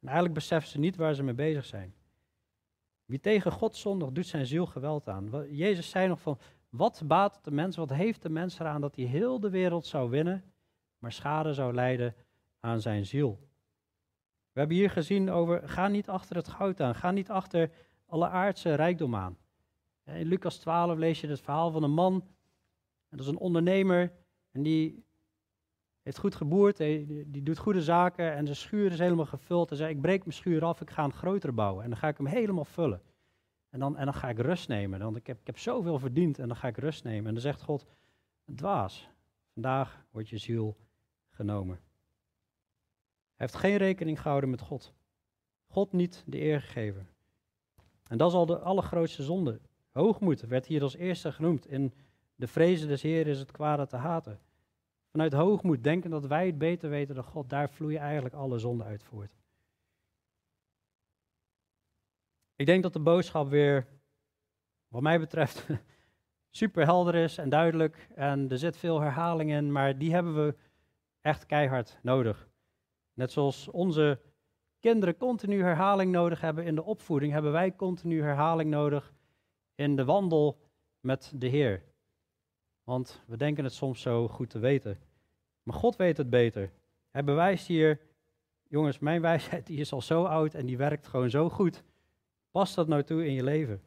[0.00, 1.94] En eigenlijk beseffen ze niet waar ze mee bezig zijn.
[3.04, 5.46] Wie tegen God zondigt, doet zijn ziel geweld aan.
[5.50, 6.38] Jezus zei nog van,
[6.68, 10.10] wat baat de mens, wat heeft de mens eraan dat hij heel de wereld zou
[10.10, 10.44] winnen,
[10.98, 12.14] maar schade zou lijden
[12.60, 13.47] aan zijn ziel.
[14.58, 17.70] We hebben hier gezien over, ga niet achter het goud aan, ga niet achter
[18.06, 19.36] alle aardse rijkdom aan.
[20.04, 22.24] In Lucas 12 lees je het verhaal van een man,
[23.10, 24.12] dat is een ondernemer,
[24.50, 25.04] en die
[26.02, 29.68] heeft goed geboerd, die, doet goede zaken en zijn schuur is helemaal gevuld.
[29.68, 32.08] Hij zei, ik breek mijn schuur af, ik ga een groter bouwen en dan ga
[32.08, 33.02] ik hem helemaal vullen.
[33.70, 36.38] En dan, en dan ga ik rust nemen, want ik heb, ik heb zoveel verdiend
[36.38, 37.26] en dan ga ik rust nemen.
[37.26, 37.86] En dan zegt God,
[38.54, 39.08] dwaas,
[39.52, 40.76] vandaag wordt je ziel
[41.28, 41.87] genomen.
[43.38, 44.94] Heeft geen rekening gehouden met God.
[45.66, 47.08] God niet de eer gegeven.
[48.08, 49.60] En dat is al de allergrootste zonde.
[49.92, 51.66] Hoogmoed werd hier als eerste genoemd.
[51.66, 51.94] In
[52.34, 54.40] de vrezen des Heer is het kwade te haten.
[55.10, 58.84] Vanuit hoogmoed denken dat wij het beter weten dan God, daar vloeien eigenlijk alle zonde
[58.84, 59.36] uit voort.
[62.56, 63.86] Ik denk dat de boodschap weer,
[64.88, 65.66] wat mij betreft,
[66.50, 68.08] super helder is en duidelijk.
[68.14, 70.56] En er zit veel herhaling in, maar die hebben we
[71.20, 72.47] echt keihard nodig.
[73.18, 74.20] Net zoals onze
[74.80, 79.12] kinderen continu herhaling nodig hebben in de opvoeding, hebben wij continu herhaling nodig
[79.74, 80.58] in de wandel
[81.00, 81.82] met de Heer.
[82.84, 84.98] Want we denken het soms zo goed te weten.
[85.62, 86.72] Maar God weet het beter.
[87.10, 88.00] Hij bewijst hier,
[88.68, 91.82] jongens, mijn wijsheid die is al zo oud en die werkt gewoon zo goed.
[92.50, 93.82] Pas dat nou toe in je leven?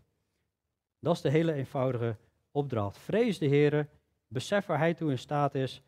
[1.00, 2.18] Dat is de hele eenvoudige
[2.52, 2.98] opdracht.
[2.98, 3.90] Vrees de Heer,
[4.28, 5.82] besef waar Hij toe in staat is.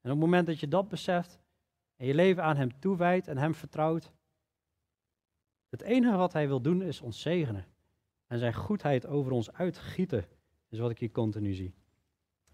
[0.00, 1.40] En op het moment dat je dat beseft
[1.98, 4.12] en je leven aan Hem toewijdt en Hem vertrouwt.
[5.68, 7.66] Het enige wat Hij wil doen is ons zegenen
[8.26, 10.28] en Zijn goedheid over ons uitgieten,
[10.68, 11.74] is wat ik hier continu zie.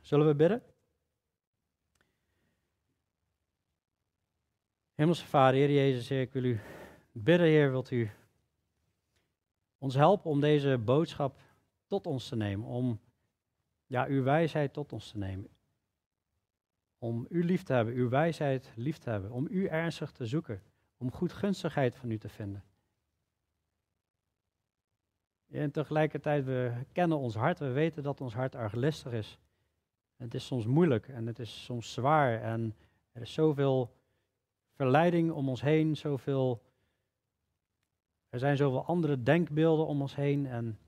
[0.01, 0.63] Zullen we bidden?
[4.95, 6.61] Hemelse Vader, Heer Jezus, Heer, ik wil u
[7.13, 8.11] bidden, Heer, wilt u
[9.79, 11.41] ons helpen om deze boodschap
[11.87, 13.01] tot ons te nemen, om
[13.87, 15.49] ja, uw wijsheid tot ons te nemen.
[17.05, 20.63] Om u lief te hebben, uw wijsheid lief te hebben, om u ernstig te zoeken,
[20.97, 22.65] om goedgunstigheid van u te vinden.
[25.51, 29.39] En tegelijkertijd, we kennen ons hart, we weten dat ons hart arglistig is.
[30.17, 32.75] Het is soms moeilijk en het is soms zwaar en
[33.13, 33.97] er is zoveel
[34.71, 36.63] verleiding om ons heen, zoveel,
[38.29, 40.79] er zijn zoveel andere denkbeelden om ons heen en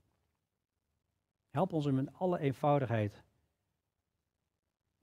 [1.50, 3.24] help ons om in alle eenvoudigheid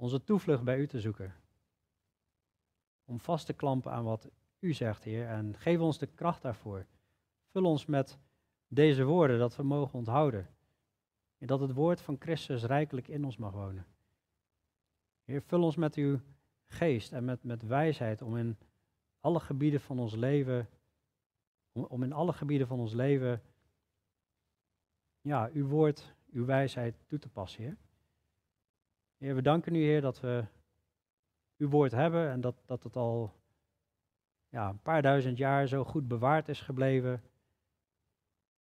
[0.04, 1.36] onze toevlucht bij u te zoeken.
[3.06, 4.30] Om vast te klampen aan wat
[4.60, 6.86] u zegt, Heer, en geef ons de kracht daarvoor.
[7.52, 8.20] Vul ons met
[8.68, 10.50] deze woorden dat we mogen onthouden.
[11.38, 13.86] En dat het woord van Christus rijkelijk in ons mag wonen.
[15.24, 16.20] Heer, vul ons met uw
[16.66, 18.58] geest en met, met wijsheid om in
[19.20, 20.70] alle gebieden van ons leven,
[21.72, 23.42] om, om in alle gebieden van ons leven,
[25.22, 27.78] ja, uw woord, uw wijsheid toe te passen, Heer.
[29.32, 30.46] We danken u, Heer, dat we
[31.58, 33.34] uw woord hebben en dat, dat het al
[34.50, 37.24] ja, een paar duizend jaar zo goed bewaard is gebleven.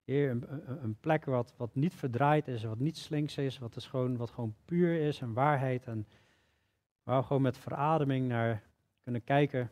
[0.05, 3.87] Heer, een, een, plek wat, wat niet verdraaid is, wat niet slinks is, wat, is
[3.87, 5.87] gewoon, wat gewoon puur is en waarheid.
[5.87, 6.07] En
[7.03, 8.63] waar we gewoon met verademing naar
[9.03, 9.71] kunnen kijken.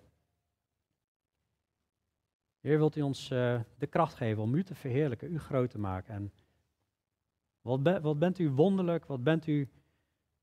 [2.60, 5.78] Heer, wilt u ons uh, de kracht geven om u te verheerlijken, u groot te
[5.78, 6.14] maken.
[6.14, 6.32] En
[7.60, 9.68] wat, wat bent u wonderlijk, wat bent u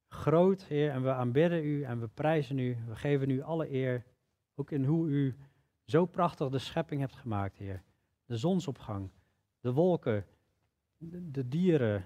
[0.07, 0.91] groot, Heer.
[0.91, 2.77] En we aanbidden u en we prijzen u.
[2.87, 4.05] We geven u alle eer,
[4.55, 5.35] ook in hoe u
[5.85, 7.83] zo prachtig de schepping hebt gemaakt, Heer.
[8.25, 9.09] De zonsopgang,
[9.59, 10.25] de wolken,
[10.97, 12.05] de, dieren,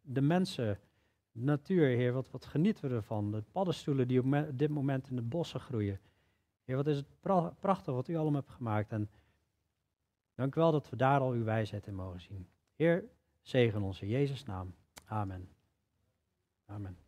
[0.00, 0.80] de mensen,
[1.32, 2.12] de natuur, Heer.
[2.12, 3.30] Wat, wat genieten we ervan?
[3.30, 6.00] De paddenstoelen die op dit moment in de bossen groeien.
[6.64, 7.20] Heer, wat is het
[7.60, 8.92] prachtig wat u allemaal hebt gemaakt.
[8.92, 9.10] En
[10.34, 12.48] dank u wel dat we daar al uw wijsheid in mogen zien.
[12.74, 13.04] Heer,
[13.40, 14.74] zegen ons in Jezus' naam.
[15.04, 15.48] Amen.
[16.66, 17.05] Amen.